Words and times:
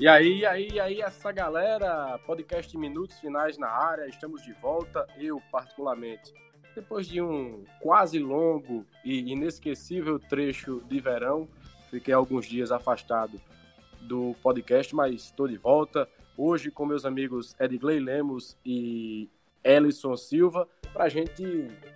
E 0.00 0.08
aí, 0.08 0.46
aí, 0.46 0.80
aí, 0.80 1.02
essa 1.02 1.30
galera, 1.30 2.18
podcast 2.24 2.74
Minutos 2.78 3.18
Finais 3.18 3.58
na 3.58 3.68
área, 3.68 4.08
estamos 4.08 4.42
de 4.42 4.54
volta, 4.54 5.06
eu 5.18 5.42
particularmente. 5.52 6.32
Depois 6.74 7.06
de 7.06 7.20
um 7.20 7.66
quase 7.82 8.18
longo 8.18 8.86
e 9.04 9.30
inesquecível 9.30 10.18
trecho 10.18 10.82
de 10.88 10.98
verão, 11.00 11.46
fiquei 11.90 12.14
alguns 12.14 12.46
dias 12.46 12.72
afastado 12.72 13.38
do 14.00 14.34
podcast, 14.42 14.94
mas 14.94 15.24
estou 15.24 15.46
de 15.46 15.58
volta. 15.58 16.08
Hoje 16.34 16.70
com 16.70 16.86
meus 16.86 17.04
amigos 17.04 17.54
Edgley 17.60 18.00
Lemos 18.00 18.56
e 18.64 19.28
Ellison 19.62 20.16
Silva, 20.16 20.66
para 20.94 21.04
a 21.04 21.08
gente 21.10 21.44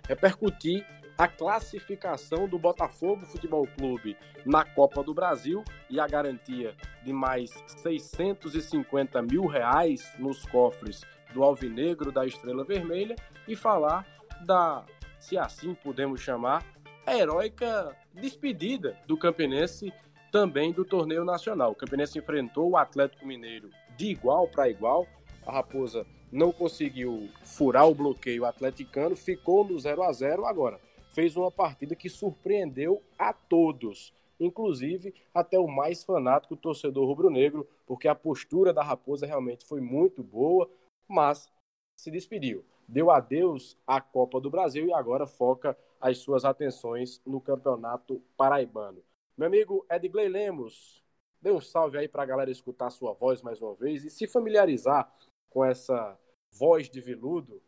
repercutir 0.07 0.85
a 1.17 1.27
classificação 1.27 2.47
do 2.47 2.59
Botafogo 2.59 3.25
Futebol 3.25 3.65
Clube 3.77 4.17
na 4.45 4.65
Copa 4.65 5.01
do 5.01 5.13
Brasil 5.13 5.63
e 5.89 5.99
a 5.99 6.07
garantia 6.07 6.75
de 7.03 7.13
mais 7.13 7.51
650 7.67 9.21
mil 9.21 9.45
reais 9.45 10.13
nos 10.19 10.45
cofres 10.45 11.03
do 11.33 11.43
Alvinegro 11.43 12.11
da 12.11 12.25
Estrela 12.25 12.65
Vermelha 12.65 13.15
e 13.47 13.55
falar 13.55 14.05
da, 14.45 14.83
se 15.19 15.37
assim 15.37 15.73
podemos 15.73 16.19
chamar, 16.19 16.65
heróica 17.07 17.95
despedida 18.13 18.97
do 19.07 19.17
Campinense 19.17 19.93
também 20.31 20.73
do 20.73 20.83
torneio 20.83 21.23
nacional. 21.23 21.71
O 21.71 21.75
Campinense 21.75 22.19
enfrentou 22.19 22.71
o 22.71 22.77
Atlético 22.77 23.25
Mineiro 23.25 23.69
de 23.95 24.07
igual 24.07 24.49
para 24.49 24.69
igual. 24.69 25.07
A 25.45 25.51
Raposa 25.53 26.05
não 26.29 26.51
conseguiu 26.51 27.29
furar 27.43 27.87
o 27.87 27.95
bloqueio 27.95 28.43
atleticano, 28.43 29.15
ficou 29.15 29.63
no 29.63 29.79
0 29.79 30.03
a 30.03 30.11
0 30.11 30.45
agora 30.45 30.79
fez 31.15 31.37
uma 31.37 31.49
partida 31.49 31.95
que 31.95 32.09
surpreendeu 32.09 33.01
a 33.17 33.31
todos, 33.31 34.13
inclusive 34.37 35.15
até 35.33 35.57
o 35.57 35.65
mais 35.65 36.03
fanático 36.03 36.57
torcedor 36.57 37.07
rubro-negro, 37.07 37.65
porque 37.87 38.09
a 38.09 38.13
postura 38.13 38.73
da 38.73 38.83
Raposa 38.83 39.25
realmente 39.25 39.65
foi 39.65 39.79
muito 39.79 40.21
boa, 40.21 40.69
mas 41.07 41.49
se 41.95 42.11
despediu. 42.11 42.65
Deu 42.85 43.09
adeus 43.09 43.77
à 43.87 44.01
Copa 44.01 44.41
do 44.41 44.49
Brasil 44.49 44.87
e 44.87 44.93
agora 44.93 45.25
foca 45.25 45.75
as 46.01 46.17
suas 46.17 46.43
atenções 46.43 47.21
no 47.25 47.39
Campeonato 47.39 48.21
Paraibano. 48.35 49.01
Meu 49.37 49.47
amigo 49.47 49.85
Edgley 49.89 50.27
Lemos, 50.27 51.01
dê 51.41 51.49
um 51.49 51.61
salve 51.61 51.97
aí 51.97 52.09
para 52.09 52.23
a 52.23 52.27
galera 52.27 52.51
escutar 52.51 52.89
sua 52.89 53.13
voz 53.13 53.41
mais 53.41 53.61
uma 53.61 53.73
vez 53.73 54.03
e 54.03 54.09
se 54.09 54.27
familiarizar 54.27 55.09
com 55.49 55.63
essa 55.63 56.19
voz 56.51 56.89
de 56.89 56.99
veludo. 56.99 57.61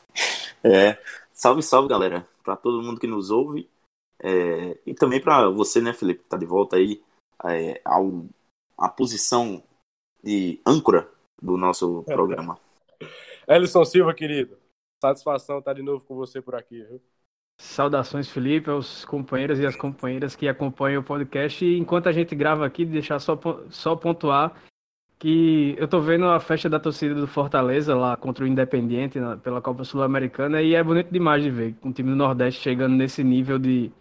É, 0.67 1.01
salve, 1.31 1.61
salve, 1.61 1.87
galera. 1.87 2.27
Para 2.43 2.55
todo 2.55 2.81
mundo 2.83 2.99
que 2.99 3.07
nos 3.07 3.31
ouve. 3.31 3.69
É, 4.19 4.77
e 4.85 4.93
também 4.93 5.21
para 5.21 5.49
você, 5.49 5.81
né, 5.81 5.93
Felipe, 5.93 6.23
que 6.23 6.29
tá 6.29 6.37
de 6.37 6.45
volta 6.45 6.75
aí 6.75 7.01
é, 7.45 7.79
ao, 7.85 8.25
à 8.77 8.89
posição 8.89 9.63
de 10.23 10.59
âncora 10.65 11.09
do 11.41 11.57
nosso 11.57 12.03
programa. 12.03 12.59
Elison 13.47 13.85
Silva, 13.85 14.13
querido. 14.13 14.57
Satisfação 15.01 15.59
estar 15.59 15.73
de 15.73 15.83
novo 15.83 16.03
com 16.05 16.15
você 16.15 16.41
por 16.41 16.55
aqui, 16.55 16.83
viu? 16.83 17.01
Saudações, 17.59 18.29
Felipe, 18.29 18.69
aos 18.69 19.05
companheiros 19.05 19.59
e 19.59 19.65
as 19.65 19.75
companheiras 19.75 20.35
que 20.35 20.47
acompanham 20.47 21.01
o 21.01 21.05
podcast. 21.05 21.65
E 21.65 21.77
enquanto 21.77 22.07
a 22.07 22.11
gente 22.11 22.35
grava 22.35 22.65
aqui, 22.65 22.85
deixar 22.85 23.19
só, 23.19 23.39
só 23.69 23.95
pontuar 23.95 24.61
que 25.19 25.75
eu 25.77 25.87
tô 25.87 25.99
vendo 25.99 26.25
a 26.25 26.39
festa 26.39 26.69
da 26.69 26.79
torcida 26.79 27.15
do 27.15 27.27
Fortaleza 27.27 27.95
lá 27.95 28.15
contra 28.15 28.45
o 28.45 28.47
Independiente 28.47 29.19
na, 29.19 29.35
pela 29.37 29.61
Copa 29.61 29.83
Sul-Americana 29.83 30.61
e 30.61 30.75
é 30.75 30.83
bonito 30.83 31.11
demais 31.11 31.43
de 31.43 31.49
ver 31.49 31.75
um 31.83 31.91
time 31.91 32.09
do 32.09 32.15
Nordeste 32.15 32.61
chegando 32.61 32.95
nesse 32.95 33.23
nível 33.23 33.57
de, 33.57 33.91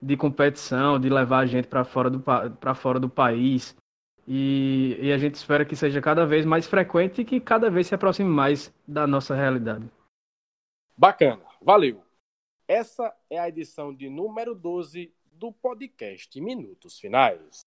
de 0.00 0.16
competição, 0.16 0.98
de 0.98 1.08
levar 1.08 1.40
a 1.40 1.46
gente 1.46 1.66
para 1.66 1.84
fora, 1.84 2.08
do, 2.08 2.22
fora 2.76 3.00
do 3.00 3.08
país. 3.08 3.76
E, 4.28 4.96
e 5.00 5.12
a 5.12 5.18
gente 5.18 5.34
espera 5.34 5.64
que 5.64 5.74
seja 5.74 6.00
cada 6.00 6.24
vez 6.24 6.46
mais 6.46 6.66
frequente 6.66 7.22
e 7.22 7.24
que 7.24 7.40
cada 7.40 7.68
vez 7.68 7.88
se 7.88 7.94
aproxime 7.94 8.30
mais 8.30 8.72
da 8.86 9.06
nossa 9.06 9.34
realidade. 9.34 9.90
Bacana, 10.96 11.42
valeu. 11.60 12.04
Essa 12.68 13.12
é 13.28 13.38
a 13.40 13.48
edição 13.48 13.92
de 13.92 14.08
número 14.08 14.54
12 14.54 15.12
do 15.32 15.52
podcast 15.52 16.40
Minutos 16.40 17.00
Finais. 17.00 17.66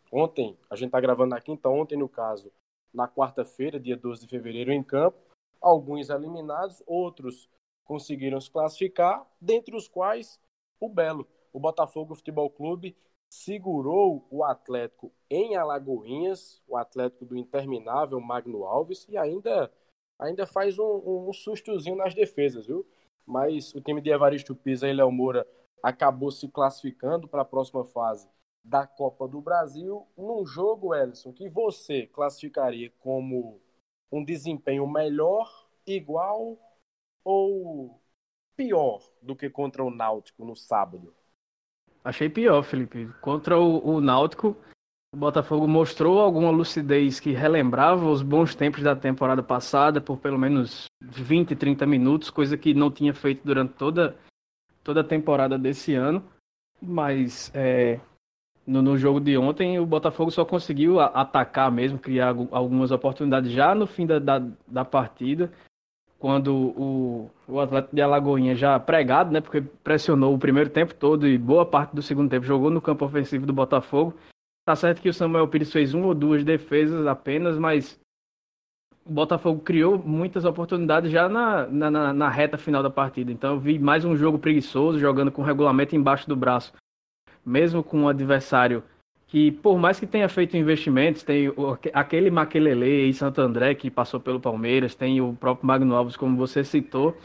Ontem, 0.11 0.57
a 0.69 0.75
gente 0.75 0.87
está 0.87 0.99
gravando 0.99 1.29
na 1.29 1.39
quinta, 1.39 1.69
ontem 1.69 1.97
no 1.97 2.09
caso, 2.09 2.51
na 2.93 3.07
quarta-feira, 3.07 3.79
dia 3.79 3.95
12 3.95 4.21
de 4.21 4.27
fevereiro, 4.27 4.71
em 4.71 4.83
campo. 4.83 5.17
Alguns 5.61 6.09
eliminados, 6.09 6.83
outros 6.85 7.49
conseguiram 7.85 8.41
se 8.41 8.51
classificar, 8.51 9.25
dentre 9.39 9.75
os 9.75 9.87
quais 9.87 10.37
o 10.79 10.89
Belo. 10.89 11.25
O 11.53 11.59
Botafogo 11.59 12.15
Futebol 12.15 12.49
Clube 12.49 12.95
segurou 13.29 14.27
o 14.29 14.43
Atlético 14.43 15.13
em 15.29 15.55
Alagoinhas, 15.55 16.61
o 16.67 16.75
Atlético 16.75 17.25
do 17.25 17.37
interminável 17.37 18.19
Magno 18.19 18.65
Alves, 18.65 19.07
e 19.07 19.17
ainda, 19.17 19.71
ainda 20.19 20.45
faz 20.45 20.77
um, 20.77 21.29
um 21.29 21.31
sustozinho 21.31 21.95
nas 21.95 22.13
defesas, 22.13 22.67
viu? 22.67 22.85
Mas 23.25 23.73
o 23.73 23.79
time 23.79 24.01
de 24.01 24.09
Evaristo 24.09 24.53
Pisa 24.53 24.89
e 24.89 24.93
Léo 24.93 25.11
Moura 25.11 25.47
acabou 25.81 26.31
se 26.31 26.49
classificando 26.49 27.27
para 27.29 27.43
a 27.43 27.45
próxima 27.45 27.85
fase 27.85 28.27
da 28.63 28.85
Copa 28.85 29.27
do 29.27 29.41
Brasil 29.41 30.07
num 30.17 30.45
jogo, 30.45 30.93
Ellison, 30.93 31.33
que 31.33 31.49
você 31.49 32.07
classificaria 32.07 32.91
como 32.99 33.59
um 34.11 34.23
desempenho 34.23 34.87
melhor, 34.87 35.67
igual 35.85 36.57
ou 37.23 37.99
pior 38.55 39.01
do 39.21 39.35
que 39.35 39.49
contra 39.49 39.83
o 39.83 39.89
Náutico 39.89 40.45
no 40.45 40.55
sábado? 40.55 41.13
Achei 42.03 42.29
pior, 42.29 42.63
Felipe. 42.63 43.07
Contra 43.21 43.59
o, 43.59 43.95
o 43.95 44.01
Náutico, 44.01 44.55
o 45.13 45.17
Botafogo 45.17 45.67
mostrou 45.67 46.19
alguma 46.19 46.49
lucidez 46.49 47.19
que 47.19 47.31
relembrava 47.31 48.07
os 48.07 48.21
bons 48.21 48.55
tempos 48.55 48.81
da 48.81 48.95
temporada 48.95 49.43
passada 49.43 50.01
por 50.01 50.17
pelo 50.17 50.37
menos 50.37 50.85
20, 51.01 51.55
30 51.55 51.85
minutos, 51.85 52.29
coisa 52.29 52.57
que 52.57 52.73
não 52.73 52.89
tinha 52.89 53.13
feito 53.13 53.43
durante 53.43 53.73
toda, 53.73 54.17
toda 54.83 55.01
a 55.01 55.03
temporada 55.03 55.57
desse 55.57 55.93
ano. 55.93 56.23
Mas 56.81 57.51
é, 57.53 57.99
no, 58.71 58.81
no, 58.81 58.97
jogo 58.97 59.19
de 59.19 59.37
ontem, 59.37 59.79
o 59.79 59.85
Botafogo 59.85 60.31
só 60.31 60.45
conseguiu 60.45 60.99
atacar 60.99 61.69
mesmo, 61.69 61.99
criar 61.99 62.29
algumas 62.51 62.91
oportunidades 62.91 63.51
já 63.51 63.75
no 63.75 63.85
fim 63.85 64.05
da, 64.05 64.17
da, 64.17 64.41
da 64.65 64.85
partida, 64.85 65.51
quando 66.17 66.55
o, 66.55 67.31
o 67.47 67.59
Atlético 67.59 67.95
de 67.95 68.01
Alagoinha 68.01 68.55
já 68.55 68.79
pregado, 68.79 69.31
né, 69.31 69.41
porque 69.41 69.59
pressionou 69.59 70.33
o 70.33 70.39
primeiro 70.39 70.69
tempo 70.69 70.95
todo 70.95 71.27
e 71.27 71.37
boa 71.37 71.65
parte 71.65 71.93
do 71.93 72.01
segundo 72.01 72.29
tempo 72.29 72.45
jogou 72.45 72.69
no 72.69 72.81
campo 72.81 73.03
ofensivo 73.03 73.45
do 73.45 73.51
Botafogo. 73.51 74.13
Tá 74.65 74.75
certo 74.75 75.01
que 75.01 75.09
o 75.09 75.13
Samuel 75.13 75.47
Pires 75.47 75.71
fez 75.71 75.93
uma 75.93 76.07
ou 76.07 76.15
duas 76.15 76.43
defesas 76.43 77.05
apenas, 77.07 77.57
mas 77.57 77.99
o 79.05 79.11
Botafogo 79.11 79.59
criou 79.61 79.97
muitas 79.97 80.45
oportunidades 80.45 81.11
já 81.11 81.27
na, 81.27 81.67
na, 81.67 82.13
na 82.13 82.29
reta 82.29 82.57
final 82.57 82.81
da 82.81 82.89
partida. 82.89 83.31
Então 83.31 83.55
eu 83.55 83.59
vi 83.59 83.77
mais 83.79 84.05
um 84.05 84.15
jogo 84.15 84.39
preguiçoso, 84.39 84.99
jogando 84.99 85.31
com 85.31 85.41
o 85.41 85.45
regulamento 85.45 85.95
embaixo 85.95 86.29
do 86.29 86.35
braço 86.35 86.71
mesmo 87.45 87.83
com 87.83 88.01
um 88.01 88.07
adversário 88.07 88.83
que, 89.27 89.49
por 89.49 89.77
mais 89.77 89.97
que 89.97 90.05
tenha 90.05 90.27
feito 90.27 90.57
investimentos, 90.57 91.23
tem 91.23 91.53
aquele 91.93 92.29
Maquelele 92.29 93.07
e 93.07 93.13
Santo 93.13 93.39
André 93.39 93.73
que 93.73 93.89
passou 93.89 94.19
pelo 94.19 94.41
Palmeiras, 94.41 94.93
tem 94.93 95.21
o 95.21 95.33
próprio 95.33 95.65
Magno 95.65 95.95
Alves, 95.95 96.17
como 96.17 96.35
você 96.35 96.65
citou, 96.65 97.15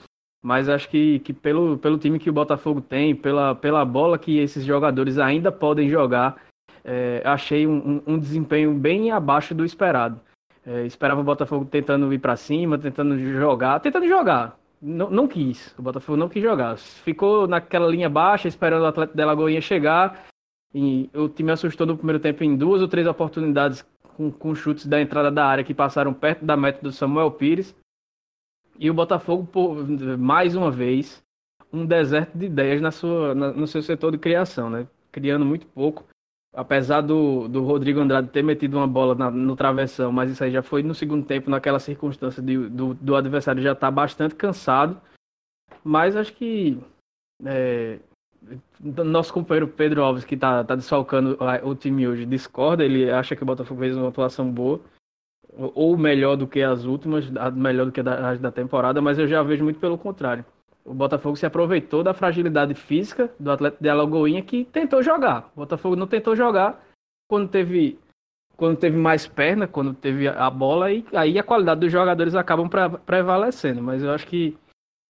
mas 0.40 0.68
acho 0.68 0.88
que, 0.88 1.18
que 1.18 1.32
pelo, 1.32 1.76
pelo 1.78 1.98
time 1.98 2.20
que 2.20 2.30
o 2.30 2.32
Botafogo 2.32 2.80
tem, 2.80 3.12
pela, 3.12 3.56
pela 3.56 3.84
bola 3.84 4.16
que 4.16 4.38
esses 4.38 4.64
jogadores 4.64 5.18
ainda 5.18 5.50
podem 5.50 5.88
jogar, 5.88 6.36
é, 6.84 7.20
achei 7.24 7.66
um, 7.66 8.00
um, 8.06 8.16
desempenho 8.16 8.72
bem 8.72 9.10
abaixo 9.10 9.52
do 9.52 9.64
esperado. 9.64 10.20
É, 10.64 10.86
esperava 10.86 11.20
o 11.20 11.24
Botafogo 11.24 11.64
tentando 11.64 12.12
ir 12.14 12.20
para 12.20 12.36
cima, 12.36 12.78
tentando 12.78 13.18
jogar, 13.18 13.80
tentando 13.80 14.06
jogar, 14.06 14.56
não, 14.80 15.10
não 15.10 15.28
quis. 15.28 15.74
O 15.78 15.82
Botafogo 15.82 16.16
não 16.16 16.28
quis 16.28 16.42
jogar. 16.42 16.76
Ficou 16.76 17.46
naquela 17.46 17.88
linha 17.88 18.08
baixa, 18.08 18.48
esperando 18.48 18.82
o 18.82 18.86
Atlético 18.86 19.16
de 19.16 19.24
Lagoinha 19.24 19.60
chegar. 19.60 20.26
E 20.74 21.10
o 21.14 21.28
time 21.28 21.52
assustou 21.52 21.86
no 21.86 21.96
primeiro 21.96 22.20
tempo 22.20 22.44
em 22.44 22.56
duas 22.56 22.82
ou 22.82 22.88
três 22.88 23.06
oportunidades 23.06 23.84
com, 24.16 24.30
com 24.30 24.54
chutes 24.54 24.86
da 24.86 25.00
entrada 25.00 25.30
da 25.30 25.46
área 25.46 25.64
que 25.64 25.74
passaram 25.74 26.12
perto 26.12 26.44
da 26.44 26.56
meta 26.56 26.82
do 26.82 26.92
Samuel 26.92 27.30
Pires. 27.30 27.74
E 28.78 28.90
o 28.90 28.94
Botafogo, 28.94 29.46
por, 29.46 29.86
mais 30.18 30.54
uma 30.54 30.70
vez, 30.70 31.22
um 31.72 31.86
deserto 31.86 32.36
de 32.36 32.46
ideias 32.46 32.80
na 32.80 32.90
sua, 32.90 33.34
na, 33.34 33.52
no 33.52 33.66
seu 33.66 33.82
setor 33.82 34.12
de 34.12 34.18
criação, 34.18 34.68
né? 34.68 34.86
criando 35.10 35.46
muito 35.46 35.66
pouco. 35.68 36.04
Apesar 36.56 37.02
do, 37.02 37.46
do 37.48 37.62
Rodrigo 37.62 38.00
Andrade 38.00 38.30
ter 38.30 38.42
metido 38.42 38.78
uma 38.78 38.86
bola 38.86 39.14
na, 39.14 39.30
no 39.30 39.54
travessão, 39.54 40.10
mas 40.10 40.30
isso 40.30 40.42
aí 40.42 40.50
já 40.50 40.62
foi 40.62 40.82
no 40.82 40.94
segundo 40.94 41.26
tempo, 41.26 41.50
naquela 41.50 41.78
circunstância 41.78 42.42
de, 42.42 42.56
do, 42.70 42.94
do 42.94 43.14
adversário 43.14 43.62
já 43.62 43.72
estar 43.72 43.88
tá 43.88 43.90
bastante 43.90 44.34
cansado. 44.34 44.98
Mas 45.84 46.16
acho 46.16 46.32
que 46.32 46.78
é, 47.44 47.98
nosso 48.80 49.32
companheiro 49.32 49.68
Pedro 49.68 50.02
Alves, 50.02 50.24
que 50.24 50.34
está 50.34 50.64
tá 50.64 50.74
desfalcando 50.74 51.36
o 51.62 51.74
time 51.74 52.06
hoje, 52.06 52.24
discorda. 52.24 52.84
Ele 52.84 53.10
acha 53.10 53.36
que 53.36 53.42
o 53.42 53.46
Botafogo 53.46 53.80
fez 53.80 53.96
uma 53.96 54.08
atuação 54.08 54.50
boa, 54.50 54.80
ou 55.74 55.96
melhor 55.96 56.36
do 56.36 56.46
que 56.46 56.62
as 56.62 56.84
últimas, 56.84 57.28
melhor 57.54 57.86
do 57.86 57.92
que 57.92 58.00
as 58.00 58.38
da 58.40 58.50
temporada, 58.50 59.00
mas 59.00 59.18
eu 59.18 59.26
já 59.26 59.42
vejo 59.42 59.64
muito 59.64 59.80
pelo 59.80 59.98
contrário. 59.98 60.44
O 60.86 60.94
Botafogo 60.94 61.36
se 61.36 61.44
aproveitou 61.44 62.04
da 62.04 62.14
fragilidade 62.14 62.72
física 62.74 63.30
do 63.40 63.50
atleta 63.50 63.76
de 63.80 63.88
Alagoinha 63.88 64.40
que 64.40 64.64
tentou 64.64 65.02
jogar. 65.02 65.50
O 65.56 65.60
Botafogo 65.60 65.96
não 65.96 66.06
tentou 66.06 66.36
jogar 66.36 66.80
quando 67.28 67.48
teve 67.48 67.98
quando 68.56 68.78
teve 68.78 68.96
mais 68.96 69.26
perna, 69.26 69.66
quando 69.66 69.92
teve 69.92 70.26
a 70.28 70.48
bola, 70.48 70.90
e 70.90 71.04
aí 71.12 71.38
a 71.38 71.42
qualidade 71.42 71.80
dos 71.80 71.92
jogadores 71.92 72.34
acabam 72.34 72.70
prevalecendo. 73.04 73.82
Mas 73.82 74.02
eu 74.02 74.10
acho 74.10 74.26
que 74.26 74.56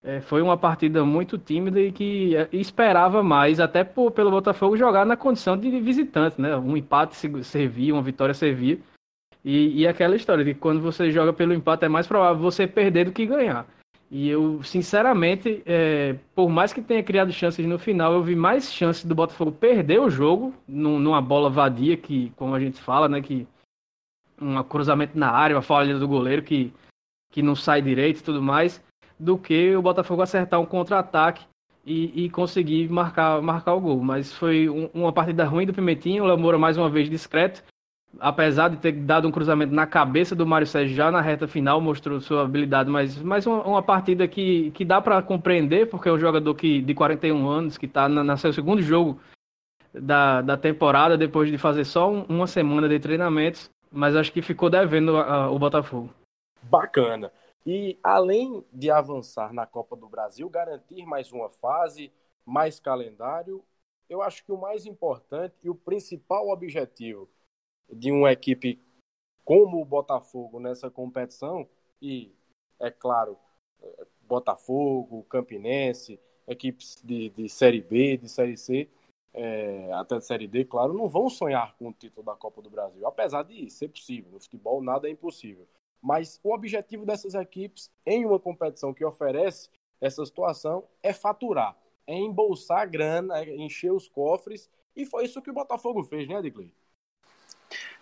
é, 0.03 0.21
foi 0.21 0.43
uma 0.43 0.57
partida 0.57 1.05
muito 1.05 1.39
tímida 1.39 1.81
e 1.81 1.93
que 1.93 2.37
é, 2.37 2.49
esperava 2.53 3.23
mais, 3.23 3.61
até 3.61 3.85
por, 3.85 4.11
pelo 4.11 4.33
Botafogo 4.33 4.77
jogar 4.77 5.07
na 5.07 5.17
condição 5.17 5.57
de 5.57 5.71
visitante, 5.81 6.41
né? 6.41 6.57
Um 6.57 6.77
empate 6.77 7.15
servia, 7.45 7.95
uma 7.95 8.03
vitória 8.03 8.35
servia. 8.35 8.81
E, 9.45 9.83
e 9.83 9.87
aquela 9.87 10.17
história 10.17 10.45
de 10.45 10.55
que 10.55 10.61
quando 10.61 10.81
você 10.81 11.11
joga 11.13 11.33
pelo 11.33 11.55
empate 11.55 11.85
é 11.85 11.89
mais 11.89 12.07
provável 12.09 12.43
você 12.43 12.67
perder 12.67 13.05
do 13.05 13.13
que 13.13 13.27
ganhar. 13.27 13.65
E 14.11 14.29
eu, 14.29 14.63
sinceramente, 14.63 15.63
é, 15.67 16.17
por 16.35 16.49
mais 16.49 16.73
que 16.73 16.81
tenha 16.81 17.03
criado 17.03 17.33
chances 17.33 17.67
no 17.67 17.79
final, 17.79 18.13
eu 18.13 18.23
vi 18.23 18.37
mais 18.37 18.73
chances 18.73 19.05
do 19.05 19.15
Botafogo 19.15 19.51
perder 19.51 20.01
o 20.01 20.09
jogo 20.09 20.55
num, 20.67 20.99
numa 20.99 21.21
bola 21.21 21.51
vadia, 21.51 21.97
que, 21.97 22.31
como 22.37 22.55
a 22.55 22.61
gente 22.61 22.81
fala, 22.81 23.09
né? 23.09 23.21
Que 23.21 23.47
um 24.41 24.63
cruzamento 24.63 25.19
na 25.19 25.31
área, 25.31 25.57
uma 25.57 25.63
falha 25.63 25.99
do 25.99 26.07
goleiro 26.07 26.43
que, 26.43 26.73
que 27.33 27.43
não 27.43 27.57
sai 27.57 27.83
direito 27.83 28.21
e 28.21 28.23
tudo 28.23 28.43
mais 28.43 28.85
do 29.19 29.39
que 29.39 29.75
o 29.75 29.83
Botafogo 29.83 30.23
acertar 30.23 30.61
um 30.61 30.67
contra-ataque 30.67 31.45
e, 31.85 32.25
e, 32.25 32.31
conseguir 32.31 32.89
marcar, 32.89 33.41
marcar 33.41 33.75
o 33.75 33.81
gol. 33.81 34.01
Mas 34.03 34.33
foi 34.33 34.69
um, 34.69 34.91
uma 34.93 35.13
partida 35.13 35.45
ruim 35.45 35.67
do 35.67 35.75
Pimentinho, 35.75 36.23
o 36.23 36.27
Lamoura 36.27 36.59
mais 36.59 36.77
uma 36.77 36.91
vez 36.91 37.09
discreto, 37.09 37.63
apesar 38.21 38.69
de 38.69 38.77
ter 38.77 38.93
dado 38.93 39.29
um 39.29 39.31
cruzamento 39.31 39.75
na 39.75 39.87
cabeça 39.87 40.35
do 40.35 40.47
Mário 40.47 40.67
Sérgio 40.67 40.95
já 40.95 41.11
na 41.11 41.21
reta 41.21 41.47
final, 41.47 41.81
mostrou 41.81 42.21
sua 42.21 42.43
habilidade, 42.43 42.91
mas, 42.91 43.21
mas 43.23 43.47
uma, 43.47 43.63
uma 43.65 43.83
partida 43.83 44.27
que, 44.27 44.71
que 44.73 44.85
dá 44.85 45.01
para 45.01 45.23
compreender, 45.23 45.89
porque 45.89 46.09
é 46.09 46.13
um 46.13 46.19
jogador 46.19 46.55
que, 46.55 46.81
de 46.81 46.95
41 46.95 47.49
anos, 47.49 47.79
que 47.79 47.87
está 47.87 48.09
no 48.09 48.37
seu 48.37 48.53
segundo 48.53 48.83
jogo 48.83 49.21
da, 49.93 50.43
da 50.43 50.57
temporada, 50.57 51.17
depois 51.17 51.51
de 51.51 51.59
fazer 51.59 51.85
só 51.85 52.11
um, 52.11 52.23
uma 52.29 52.47
semana 52.47 52.89
de 52.89 52.99
treinamentos, 52.99 53.71
mas 53.91 54.17
acho 54.17 54.33
que 54.33 54.43
ficou 54.43 54.69
devendo 54.69 55.17
a, 55.17 55.45
a, 55.45 55.51
o 55.51 55.59
Botafogo. 55.59 56.11
Bacana. 56.63 57.33
E 57.65 57.99
além 58.03 58.65
de 58.73 58.91
avançar 58.91 59.53
na 59.53 59.67
Copa 59.67 59.97
do 59.97 60.09
Brasil, 60.09 60.49
garantir 60.49 61.05
mais 61.05 61.33
uma 61.33 61.49
fase, 61.49 62.13
mais 62.45 62.79
calendário, 62.79 63.63
eu 64.09 64.23
acho 64.23 64.45
que 64.45 64.53
o 64.53 64.57
mais 64.61 64.87
importante 64.87 65.55
e 65.65 65.71
o 65.71 65.75
principal 65.75 66.49
objetivo 66.49 67.29
de 67.93 68.11
uma 68.11 68.33
equipe 68.33 68.81
como 69.45 69.81
o 69.81 69.85
Botafogo 69.85 70.59
nessa 70.59 70.91
competição, 70.91 71.69
e 72.03 72.33
é 72.81 72.91
claro, 72.91 73.39
Botafogo, 74.23 75.25
Campinense, 75.25 76.21
equipes 76.47 77.01
de, 77.05 77.31
de 77.31 77.49
Série 77.49 77.81
B, 77.81 78.17
de 78.17 78.29
Série 78.29 78.57
C, 78.57 78.89
é, 79.33 79.93
até 79.93 80.19
de 80.19 80.25
Série 80.25 80.49
D, 80.49 80.65
claro, 80.65 80.95
não 80.95 81.09
vão 81.09 81.29
sonhar 81.29 81.77
com 81.77 81.89
o 81.89 81.93
título 81.93 82.25
da 82.25 82.35
Copa 82.35 82.63
do 82.63 82.71
Brasil, 82.71 83.07
apesar 83.07 83.43
de 83.43 83.71
ser 83.71 83.89
possível. 83.89 84.33
No 84.33 84.41
futebol, 84.41 84.83
nada 84.83 85.09
é 85.09 85.11
impossível. 85.11 85.67
Mas 86.01 86.41
o 86.43 86.53
objetivo 86.53 87.05
dessas 87.05 87.35
equipes 87.35 87.91
em 88.05 88.25
uma 88.25 88.39
competição 88.39 88.95
que 88.95 89.05
oferece 89.05 89.69
essa 90.01 90.25
situação 90.25 90.85
é 91.03 91.13
faturar, 91.13 91.77
é 92.07 92.15
embolsar 92.15 92.89
grana, 92.89 93.39
é 93.39 93.57
encher 93.57 93.93
os 93.93 94.09
cofres. 94.09 94.71
E 94.95 95.05
foi 95.05 95.25
isso 95.25 95.43
que 95.43 95.51
o 95.51 95.55
Botafogo 95.55 96.03
fez, 96.03 96.27
né, 96.27 96.37
Adicley? 96.37 96.73